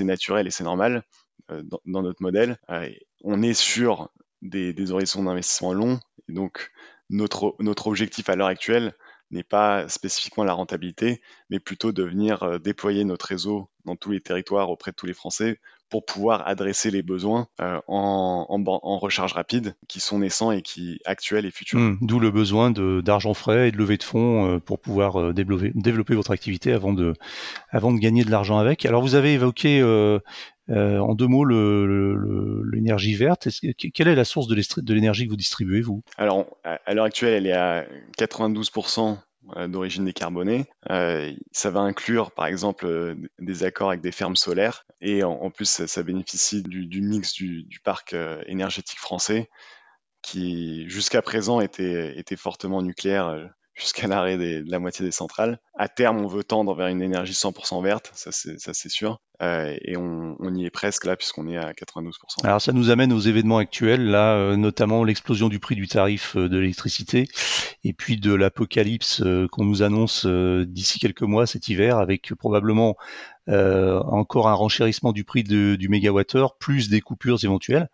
naturel 0.00 0.46
et 0.46 0.50
c'est 0.50 0.64
normal. 0.64 1.04
Euh, 1.50 1.62
dans, 1.84 2.02
notre 2.02 2.22
modèle. 2.22 2.58
Euh, 2.70 2.88
on 3.22 3.42
est 3.42 3.54
sur 3.54 4.10
des, 4.42 4.92
horizons 4.92 5.24
d'investissement 5.24 5.72
longs, 5.72 6.00
donc 6.28 6.70
notre, 7.10 7.56
notre 7.58 7.88
objectif 7.88 8.28
à 8.28 8.36
l'heure 8.36 8.46
actuelle 8.46 8.94
n'est 9.30 9.42
pas 9.42 9.88
spécifiquement 9.88 10.44
la 10.44 10.52
rentabilité, 10.52 11.20
mais 11.50 11.58
plutôt 11.58 11.90
de 11.92 12.02
venir 12.02 12.42
euh, 12.42 12.58
déployer 12.58 13.04
notre 13.04 13.26
réseau 13.26 13.70
dans 13.84 13.96
tous 13.96 14.10
les 14.10 14.20
territoires 14.20 14.70
auprès 14.70 14.92
de 14.92 14.96
tous 14.96 15.06
les 15.06 15.14
Français 15.14 15.58
pour 15.92 16.04
pouvoir 16.04 16.48
adresser 16.48 16.90
les 16.90 17.02
besoins 17.02 17.46
en, 17.60 18.46
en, 18.48 18.98
recharge 18.98 19.34
rapide 19.34 19.76
qui 19.88 20.00
sont 20.00 20.18
naissants 20.18 20.50
et 20.50 20.62
qui 20.62 20.98
actuels 21.04 21.46
et 21.46 21.50
futurs. 21.50 21.78
Hmm, 21.78 21.98
d'où 22.00 22.18
le 22.18 22.30
besoin 22.30 22.70
d'argent 22.70 23.34
frais 23.34 23.68
et 23.68 23.72
de 23.72 23.76
levée 23.76 23.98
de 23.98 24.02
fonds 24.02 24.58
pour 24.64 24.80
pouvoir 24.80 25.34
développer, 25.34 25.70
développer 25.74 26.14
votre 26.14 26.30
activité 26.30 26.72
avant 26.72 26.94
de, 26.94 27.12
avant 27.70 27.92
de 27.92 27.98
gagner 27.98 28.24
de 28.24 28.30
l'argent 28.30 28.58
avec. 28.58 28.86
Alors 28.86 29.02
vous 29.02 29.14
avez 29.14 29.34
évoqué 29.34 29.82
euh, 30.70 30.98
en 30.98 31.14
deux 31.14 31.26
mots, 31.26 31.44
l'énergie 31.44 33.14
verte, 33.14 33.48
quelle 33.94 34.08
est 34.08 34.14
la 34.14 34.24
source 34.24 34.46
de 34.46 34.94
l'énergie 34.94 35.26
que 35.26 35.30
vous 35.30 35.36
distribuez, 35.36 35.80
vous? 35.80 36.02
Alors, 36.16 36.46
à 36.64 36.94
l'heure 36.94 37.04
actuelle, 37.04 37.34
elle 37.34 37.46
est 37.46 37.52
à 37.52 37.84
92% 38.18 39.12
euh, 39.12 39.14
d'origine 39.66 40.04
décarbonée. 40.04 40.66
Euh, 40.90 41.32
ça 41.50 41.70
va 41.70 41.80
inclure, 41.80 42.30
par 42.30 42.46
exemple, 42.46 43.16
des 43.38 43.64
accords 43.64 43.88
avec 43.88 44.00
des 44.00 44.12
fermes 44.12 44.36
solaires. 44.36 44.86
Et 45.00 45.24
en, 45.24 45.50
plus, 45.50 45.86
ça, 45.86 46.02
bénéficie 46.02 46.62
du, 46.62 47.02
mix 47.02 47.32
du, 47.32 47.80
parc 47.84 48.14
énergétique 48.46 48.98
français, 48.98 49.50
qui 50.22 50.88
jusqu'à 50.88 51.22
présent 51.22 51.60
était, 51.60 52.18
était 52.18 52.36
fortement 52.36 52.82
nucléaire 52.82 53.50
jusqu'à 53.74 54.06
l'arrêt 54.06 54.36
de 54.36 54.64
la 54.66 54.78
moitié 54.78 55.04
des 55.04 55.12
centrales. 55.12 55.58
À 55.76 55.88
terme, 55.88 56.18
on 56.18 56.26
veut 56.26 56.44
tendre 56.44 56.74
vers 56.74 56.88
une 56.88 57.02
énergie 57.02 57.32
100% 57.32 57.82
verte, 57.82 58.10
ça 58.14 58.30
c'est 58.32 58.88
sûr, 58.88 59.20
euh, 59.40 59.74
et 59.80 59.96
on, 59.96 60.36
on, 60.38 60.54
y 60.54 60.66
est 60.66 60.70
presque 60.70 61.06
là 61.06 61.16
puisqu'on 61.16 61.48
est 61.48 61.56
à 61.56 61.72
92%. 61.72 62.12
Alors 62.44 62.60
ça 62.60 62.72
nous 62.72 62.90
amène 62.90 63.12
aux 63.12 63.20
événements 63.20 63.58
actuels, 63.58 64.04
là 64.04 64.34
euh, 64.34 64.56
notamment 64.56 65.04
l'explosion 65.04 65.48
du 65.48 65.58
prix 65.58 65.74
du 65.74 65.88
tarif 65.88 66.36
euh, 66.36 66.48
de 66.48 66.58
l'électricité, 66.58 67.26
et 67.82 67.94
puis 67.94 68.18
de 68.18 68.34
l'apocalypse 68.34 69.22
euh, 69.22 69.48
qu'on 69.50 69.64
nous 69.64 69.82
annonce 69.82 70.26
d'ici 70.26 70.98
quelques 70.98 71.22
mois 71.22 71.46
cet 71.46 71.68
hiver, 71.68 71.98
avec 71.98 72.34
probablement 72.34 72.96
euh, 73.48 74.00
encore 74.04 74.48
un 74.48 74.54
renchérissement 74.54 75.10
du 75.12 75.24
prix 75.24 75.42
du 75.42 75.88
mégawattheure, 75.88 76.56
plus 76.58 76.88
des 76.88 77.00
coupures 77.00 77.42
éventuelles. 77.42 77.88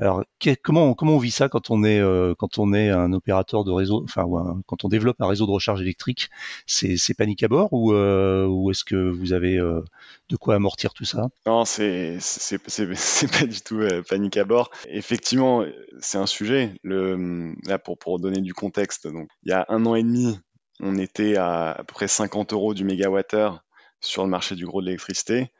Alors 0.00 0.24
comment 0.62 0.94
comment 0.94 1.16
on 1.16 1.18
vit 1.18 1.30
ça 1.30 1.48
quand 1.50 1.70
on 1.70 1.84
est 1.84 2.00
euh, 2.00 2.34
quand 2.34 2.58
on 2.58 2.72
est 2.72 2.88
un 2.88 3.12
opérateur 3.12 3.64
de 3.64 3.70
réseau, 3.70 4.02
enfin 4.02 4.24
quand 4.66 4.84
on 4.84 4.88
développe 4.88 5.20
un 5.20 5.26
réseau 5.26 5.46
de 5.46 5.50
recharge 5.50 5.82
électrique, 5.82 6.30
c'est 6.66 6.96
c'est 6.96 7.12
panique 7.12 7.42
à 7.42 7.48
bord 7.48 7.72
ou 7.72 7.92
euh, 7.92 8.46
ou 8.46 8.70
est-ce 8.70 8.82
que 8.84 9.10
vous 9.10 9.34
avez 9.34 9.56
de 9.56 10.36
quoi 10.36 10.54
amortir 10.54 10.94
tout 10.94 11.04
ça? 11.04 11.28
Non, 11.46 11.66
c'est 11.66 12.16
c'est 12.20 12.58
c'est 12.66 13.30
pas 13.40 13.46
du 13.46 13.60
tout 13.60 13.80
panique 14.08 14.38
à 14.38 14.44
bord. 14.44 14.70
Effectivement, 14.88 15.64
c'est 16.00 16.18
un 16.18 16.26
sujet. 16.26 16.72
Le 16.82 17.54
là 17.66 17.78
pour 17.78 17.98
pour 17.98 18.18
donner 18.18 18.40
du 18.40 18.54
contexte, 18.54 19.06
donc 19.06 19.28
il 19.44 19.50
y 19.50 19.52
a 19.52 19.66
un 19.68 19.84
an 19.84 19.94
et 19.94 20.02
demi, 20.02 20.38
on 20.80 20.96
était 20.96 21.36
à 21.36 21.72
à 21.72 21.84
peu 21.84 21.92
près 21.92 22.08
50 22.08 22.54
euros 22.54 22.72
du 22.72 22.84
mégawattheure 22.84 23.62
sur 24.00 24.24
le 24.24 24.30
marché 24.30 24.54
du 24.54 24.66
gros 24.66 24.80
de 24.80 24.86
l'électricité. 24.86 25.50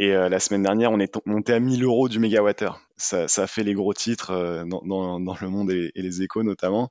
Et 0.00 0.14
euh, 0.14 0.30
la 0.30 0.40
semaine 0.40 0.62
dernière, 0.62 0.90
on 0.92 0.98
est 0.98 1.14
monté 1.26 1.52
à 1.52 1.60
1000 1.60 1.84
euros 1.84 2.08
du 2.08 2.20
mégawattheure. 2.20 2.80
Ça, 2.96 3.28
ça 3.28 3.46
fait 3.46 3.64
les 3.64 3.74
gros 3.74 3.92
titres 3.92 4.30
euh, 4.30 4.64
dans, 4.64 5.36
le 5.38 5.48
monde 5.50 5.70
et, 5.70 5.92
les 5.94 6.22
échos 6.22 6.42
notamment. 6.42 6.90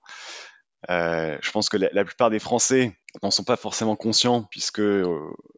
Euh, 0.91 1.35
je 1.41 1.49
pense 1.49 1.69
que 1.69 1.77
la, 1.77 2.05
plupart 2.05 2.29
des 2.29 2.37
Français 2.37 2.95
n'en 3.23 3.31
sont 3.31 3.43
pas 3.43 3.55
forcément 3.55 3.95
conscients 3.95 4.43
puisque 4.51 4.83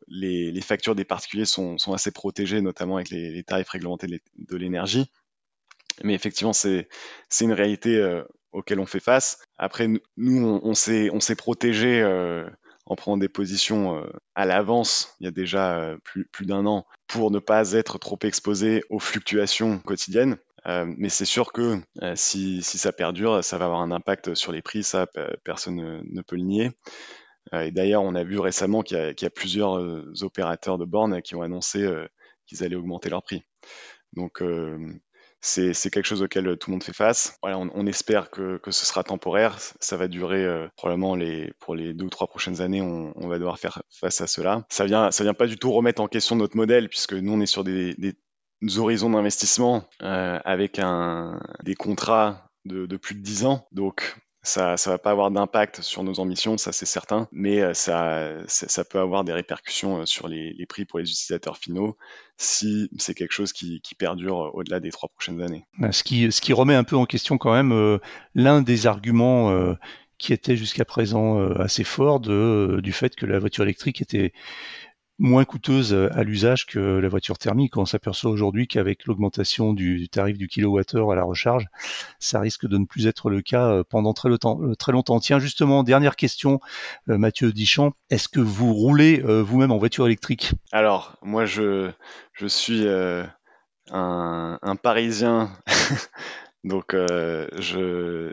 les, 0.07 0.61
factures 0.61 0.95
des 0.95 1.03
particuliers 1.03 1.43
sont, 1.43 1.75
assez 1.93 2.11
protégées, 2.11 2.61
notamment 2.61 2.95
avec 2.95 3.09
les, 3.09 3.43
tarifs 3.43 3.67
réglementés 3.67 4.07
de 4.07 4.55
l'énergie. 4.55 5.11
Mais 6.05 6.13
effectivement, 6.13 6.53
c'est 6.53 6.87
une 7.41 7.51
réalité 7.51 8.21
auquel 8.53 8.79
on 8.79 8.85
fait 8.85 9.01
face. 9.01 9.39
Après, 9.57 9.89
nous, 10.15 10.61
on, 10.63 10.71
on 10.71 11.19
s'est 11.19 11.35
protégé 11.35 12.01
en 12.91 12.95
prenant 12.97 13.15
des 13.15 13.29
positions 13.29 13.95
euh, 13.95 14.11
à 14.35 14.45
l'avance, 14.45 15.15
il 15.21 15.23
y 15.23 15.27
a 15.27 15.31
déjà 15.31 15.79
euh, 15.79 15.97
plus, 16.03 16.45
d'un 16.45 16.65
an, 16.65 16.85
pour 17.07 17.31
ne 17.31 17.39
pas 17.39 17.71
être 17.71 17.97
trop 17.99 18.19
exposé 18.23 18.83
aux 18.89 18.99
fluctuations 18.99 19.79
quotidiennes. 19.79 20.35
Euh, 20.65 20.93
mais 20.97 21.07
c'est 21.07 21.23
sûr 21.23 21.53
que 21.53 21.79
si, 22.15 22.61
ça 22.61 22.91
perdure, 22.91 23.45
ça 23.45 23.57
va 23.57 23.65
avoir 23.65 23.79
un 23.79 23.91
impact 23.91 24.35
sur 24.35 24.51
les 24.51 24.61
prix, 24.61 24.83
ça 24.83 25.07
personne 25.45 26.01
ne, 26.03 26.21
peut 26.21 26.35
le 26.35 26.43
nier. 26.43 26.71
et 27.53 27.71
d'ailleurs, 27.71 28.03
on 28.03 28.13
a 28.13 28.25
vu 28.25 28.39
récemment 28.39 28.81
qu'il 28.81 28.97
y, 28.97 29.25
a 29.25 29.29
plusieurs 29.29 29.79
opérateurs 30.23 30.77
de 30.77 30.83
bornes 30.83 31.21
qui 31.21 31.33
ont 31.35 31.41
annoncé 31.41 31.89
qu'ils 32.45 32.61
allaient 32.63 32.75
augmenter 32.75 33.09
leur 33.09 33.23
prix. 33.23 33.43
Donc 34.13 34.43
c'est 35.41 35.89
quelque 35.89 36.05
chose 36.05 36.21
auquel 36.21 36.57
tout 36.57 36.69
le 36.69 36.73
monde 36.73 36.83
fait 36.83 36.93
face. 36.93 37.37
Voilà, 37.41 37.57
on, 37.57 37.85
espère 37.87 38.29
que, 38.29 38.57
que, 38.57 38.71
ce 38.71 38.85
sera 38.85 39.03
temporaire. 39.03 39.57
Ça 39.79 39.97
va 39.97 40.07
durer 40.07 40.43
euh, 40.45 40.67
probablement 40.77 41.15
les, 41.15 41.51
pour 41.59 41.75
les 41.75 41.93
deux 41.93 42.05
ou 42.05 42.09
trois 42.09 42.27
prochaines 42.27 42.61
années. 42.61 42.81
On, 42.81 43.11
on, 43.15 43.27
va 43.27 43.39
devoir 43.39 43.57
faire 43.59 43.81
face 43.89 44.21
à 44.21 44.27
cela. 44.27 44.65
Ça 44.69 44.85
vient, 44.85 45.11
ça 45.11 45.23
vient 45.23 45.33
pas 45.33 45.47
du 45.47 45.57
tout 45.57 45.71
remettre 45.71 46.01
en 46.01 46.07
question 46.07 46.35
notre 46.35 46.55
modèle 46.55 46.89
puisque 46.89 47.13
nous 47.13 47.33
on 47.33 47.41
est 47.41 47.47
sur 47.47 47.63
des, 47.63 47.95
des 47.95 48.15
horizons 48.77 49.09
d'investissement 49.09 49.83
euh, 50.03 50.39
avec 50.45 50.79
un, 50.79 51.39
des 51.63 51.75
contrats 51.75 52.49
de, 52.65 52.85
de, 52.85 52.97
plus 52.97 53.15
de 53.15 53.21
10 53.21 53.45
ans. 53.45 53.67
Donc 53.71 54.17
ça 54.43 54.73
ne 54.73 54.89
va 54.91 54.97
pas 54.97 55.11
avoir 55.11 55.29
d'impact 55.29 55.81
sur 55.81 56.03
nos 56.03 56.19
ambitions, 56.19 56.57
ça 56.57 56.71
c'est 56.71 56.87
certain, 56.87 57.27
mais 57.31 57.61
euh, 57.61 57.73
ça, 57.73 58.31
ça 58.47 58.83
peut 58.83 58.99
avoir 58.99 59.23
des 59.23 59.33
répercussions 59.33 59.99
euh, 60.01 60.05
sur 60.05 60.27
les, 60.27 60.65
prix 60.67 60.85
pour 60.85 60.99
les 60.99 61.09
utilisateurs 61.09 61.57
finaux 61.57 61.97
si 62.37 62.89
c'est 62.97 63.13
quelque 63.13 63.33
chose 63.33 63.53
qui, 63.53 63.81
perdure 63.99 64.41
euh, 64.41 64.49
au-delà 64.53 64.79
des 64.79 64.89
trois 64.89 65.09
prochaines 65.09 65.41
années. 65.41 65.65
Bah, 65.77 65.91
ce 65.91 66.03
qui, 66.03 66.31
ce 66.31 66.41
qui 66.41 66.53
remet 66.53 66.73
un 66.73 66.83
peu 66.83 66.95
en 66.95 67.05
question 67.05 67.37
quand 67.37 67.53
même 67.53 67.99
l'un 68.33 68.61
des 68.61 68.87
arguments 68.87 69.75
qui 70.17 70.33
était 70.33 70.55
jusqu'à 70.55 70.85
présent 70.85 71.39
assez 71.55 71.83
fort 71.83 72.19
de, 72.19 72.79
du 72.81 72.93
fait 72.93 73.15
que 73.15 73.25
la 73.25 73.37
voiture 73.37 73.63
électrique 73.63 74.01
était 74.01 74.33
moins 75.21 75.45
coûteuse 75.45 75.93
à 75.93 76.23
l'usage 76.23 76.65
que 76.65 76.79
la 76.79 77.07
voiture 77.07 77.37
thermique. 77.37 77.77
On 77.77 77.85
s'aperçoit 77.85 78.31
aujourd'hui 78.31 78.67
qu'avec 78.67 79.05
l'augmentation 79.05 79.73
du 79.73 80.09
tarif 80.09 80.37
du 80.37 80.47
kilowattheure 80.47 81.11
à 81.11 81.15
la 81.15 81.23
recharge, 81.23 81.67
ça 82.19 82.39
risque 82.39 82.67
de 82.67 82.77
ne 82.77 82.85
plus 82.85 83.07
être 83.07 83.29
le 83.29 83.41
cas 83.41 83.67
euh, 83.67 83.83
pendant 83.87 84.13
très 84.13 84.29
longtemps. 84.29 84.59
Euh, 84.61 84.75
très 84.75 84.91
longtemps. 84.91 85.19
Tiens, 85.19 85.39
justement, 85.39 85.83
dernière 85.83 86.15
question, 86.15 86.59
euh, 87.09 87.17
Mathieu 87.17 87.53
Dichamp, 87.53 87.93
est-ce 88.09 88.27
que 88.27 88.39
vous 88.39 88.73
roulez 88.73 89.21
vous-même 89.21 89.71
en 89.71 89.77
voiture 89.77 90.07
électrique? 90.07 90.53
Alors, 90.71 91.15
moi, 91.21 91.45
je, 91.45 91.91
suis 92.47 92.87
un, 93.91 94.75
Parisien 94.81 95.51
Donc 96.63 96.93
euh, 96.93 97.47
je, 97.57 98.31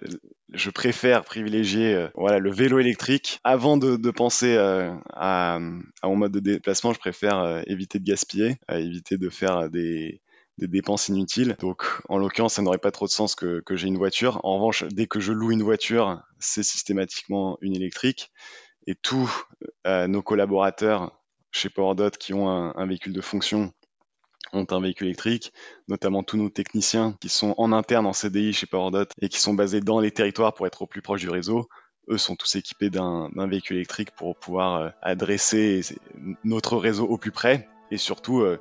je 0.52 0.70
préfère 0.70 1.24
privilégier 1.24 1.94
euh, 1.94 2.08
voilà 2.14 2.38
le 2.38 2.50
vélo 2.50 2.78
électrique 2.78 3.40
avant 3.44 3.76
de, 3.76 3.96
de 3.96 4.10
penser 4.10 4.56
euh, 4.56 4.92
à, 5.12 5.56
à, 6.02 6.08
mon 6.08 6.16
mode 6.16 6.32
de 6.32 6.40
déplacement. 6.40 6.92
Je 6.92 6.98
préfère 6.98 7.38
euh, 7.40 7.60
éviter 7.66 7.98
de 7.98 8.04
gaspiller, 8.04 8.56
éviter 8.70 9.18
de 9.18 9.28
faire 9.28 9.68
des, 9.68 10.22
des 10.56 10.68
dépenses 10.68 11.08
inutiles. 11.08 11.56
Donc 11.60 11.84
en 12.08 12.18
l'occurrence, 12.18 12.54
ça 12.54 12.62
n'aurait 12.62 12.78
pas 12.78 12.90
trop 12.90 13.06
de 13.06 13.10
sens 13.10 13.34
que, 13.34 13.60
que 13.60 13.76
j'ai 13.76 13.88
une 13.88 13.98
voiture. 13.98 14.40
En 14.44 14.54
revanche, 14.56 14.84
dès 14.84 15.06
que 15.06 15.20
je 15.20 15.32
loue 15.32 15.52
une 15.52 15.62
voiture, 15.62 16.22
c'est 16.38 16.62
systématiquement 16.62 17.58
une 17.60 17.76
électrique. 17.76 18.30
Et 18.86 18.94
tous 18.94 19.44
nos 19.84 20.22
collaborateurs 20.22 21.20
chez 21.50 21.68
PowerDot 21.68 22.12
qui 22.12 22.32
ont 22.32 22.48
un, 22.48 22.72
un 22.74 22.86
véhicule 22.86 23.12
de 23.12 23.20
fonction 23.20 23.74
ont 24.52 24.66
un 24.70 24.80
véhicule 24.80 25.08
électrique, 25.08 25.52
notamment 25.88 26.22
tous 26.22 26.36
nos 26.36 26.50
techniciens 26.50 27.16
qui 27.20 27.28
sont 27.28 27.54
en 27.58 27.72
interne 27.72 28.06
en 28.06 28.12
CDI 28.12 28.52
chez 28.52 28.66
PowerDot 28.66 29.06
et 29.20 29.28
qui 29.28 29.40
sont 29.40 29.54
basés 29.54 29.80
dans 29.80 30.00
les 30.00 30.10
territoires 30.10 30.54
pour 30.54 30.66
être 30.66 30.82
au 30.82 30.86
plus 30.86 31.02
proche 31.02 31.20
du 31.20 31.30
réseau. 31.30 31.68
Eux 32.10 32.18
sont 32.18 32.36
tous 32.36 32.56
équipés 32.56 32.88
d'un 32.90 33.30
véhicule 33.46 33.76
électrique 33.76 34.12
pour 34.12 34.38
pouvoir 34.38 34.76
euh, 34.76 34.88
adresser 35.02 35.82
notre 36.44 36.76
réseau 36.76 37.06
au 37.06 37.18
plus 37.18 37.32
près 37.32 37.68
et 37.90 37.98
surtout 37.98 38.40
euh, 38.40 38.58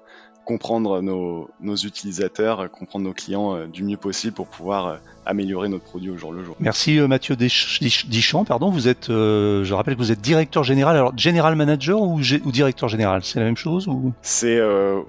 comprendre 0.47 1.01
nos, 1.01 1.75
utilisateurs, 1.75 2.71
comprendre 2.71 3.05
nos 3.05 3.13
clients 3.13 3.55
euh, 3.55 3.67
du 3.67 3.83
mieux 3.83 3.97
possible 3.97 4.33
pour 4.33 4.47
pouvoir 4.47 4.87
euh, 4.87 4.95
améliorer 5.25 5.67
notre 5.67 5.83
produit 5.83 6.09
au 6.09 6.17
jour 6.17 6.31
le 6.31 6.43
jour. 6.43 6.55
Merci 6.61 6.97
euh, 6.97 7.07
Mathieu 7.07 7.35
Dichon. 7.35 8.45
Pardon, 8.45 8.69
vous 8.69 8.87
êtes, 8.87 9.07
je 9.09 9.73
rappelle 9.73 9.95
que 9.95 9.99
vous 9.99 10.13
êtes 10.13 10.21
directeur 10.21 10.63
général. 10.63 10.95
Alors, 10.95 11.11
general 11.17 11.55
manager 11.55 12.01
ou, 12.01 12.19
ou 12.19 12.51
directeur 12.51 12.87
général, 12.87 13.23
c'est 13.23 13.39
la 13.39 13.45
même 13.45 13.57
chose 13.57 13.87
ou? 13.89 14.13
C'est 14.21 14.59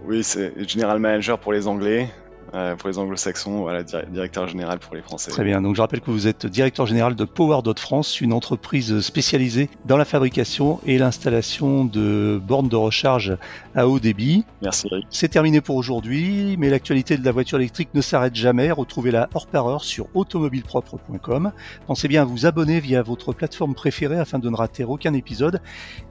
oui, 0.06 0.24
c'est 0.24 0.52
general 0.68 0.98
manager 0.98 1.38
pour 1.38 1.52
les 1.52 1.68
Anglais. 1.68 2.10
Euh, 2.54 2.76
pour 2.76 2.88
les 2.88 2.98
anglo-saxons, 2.98 3.60
voilà, 3.60 3.82
directeur 3.82 4.48
général 4.48 4.78
pour 4.78 4.94
les 4.94 5.02
Français. 5.02 5.30
Très 5.30 5.44
bien, 5.44 5.60
donc 5.60 5.76
je 5.76 5.80
rappelle 5.80 6.00
que 6.00 6.10
vous 6.10 6.26
êtes 6.26 6.46
directeur 6.46 6.86
général 6.86 7.14
de 7.14 7.24
Power 7.24 7.60
France, 7.78 8.20
une 8.20 8.32
entreprise 8.32 9.00
spécialisée 9.00 9.68
dans 9.84 9.96
la 9.96 10.04
fabrication 10.04 10.80
et 10.86 10.98
l'installation 10.98 11.84
de 11.84 12.40
bornes 12.42 12.68
de 12.68 12.76
recharge 12.76 13.36
à 13.74 13.86
haut 13.86 13.98
débit. 13.98 14.44
Merci 14.62 14.88
C'est 15.10 15.28
terminé 15.28 15.60
pour 15.60 15.76
aujourd'hui, 15.76 16.56
mais 16.58 16.70
l'actualité 16.70 17.16
de 17.16 17.24
la 17.24 17.32
voiture 17.32 17.58
électrique 17.58 17.90
ne 17.94 18.00
s'arrête 18.00 18.34
jamais. 18.34 18.70
Retrouvez-la 18.70 19.28
hors 19.34 19.46
par 19.46 19.66
heure 19.66 19.84
sur 19.84 20.08
automobilepropre.com. 20.14 21.52
Pensez 21.86 22.08
bien 22.08 22.22
à 22.22 22.24
vous 22.24 22.46
abonner 22.46 22.80
via 22.80 23.02
votre 23.02 23.32
plateforme 23.32 23.74
préférée 23.74 24.18
afin 24.18 24.38
de 24.38 24.48
ne 24.48 24.56
rater 24.56 24.84
aucun 24.84 25.14
épisode. 25.14 25.60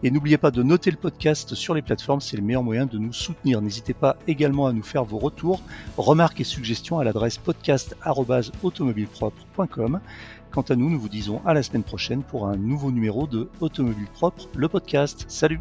Et 0.04 0.12
n'oubliez 0.12 0.38
pas 0.38 0.52
de 0.52 0.64
noter 0.64 0.92
le 0.92 0.98
podcast 0.98 1.56
sur 1.56 1.74
les 1.74 1.82
plateformes, 1.82 2.22
c'est 2.22 2.38
le 2.38 2.44
meilleur 2.44 2.64
moyen 2.64 2.86
de 2.86 2.98
nous 2.98 3.14
soutenir. 3.14 3.62
N'hésitez 3.62 3.94
pas 3.94 4.18
également 4.28 4.68
à 4.68 4.74
nous 4.74 4.84
faire 4.84 5.04
vos 5.04 5.18
retours, 5.18 5.62
et 6.38 6.44
suggestions 6.44 7.00
à 7.00 7.04
l'adresse 7.04 7.38
podcast.automobilepropre.com. 7.38 10.00
Quant 10.52 10.62
à 10.62 10.76
nous, 10.76 10.90
nous 10.90 11.00
vous 11.00 11.10
disons 11.10 11.42
à 11.46 11.54
la 11.54 11.64
semaine 11.64 11.84
prochaine 11.84 12.24
pour 12.24 12.48
un 12.48 12.56
nouveau 12.56 12.92
numéro 12.92 13.28
de 13.28 13.50
Automobile 13.60 14.08
Propre, 14.14 14.48
le 14.56 14.68
podcast. 14.68 15.26
Salut 15.28 15.60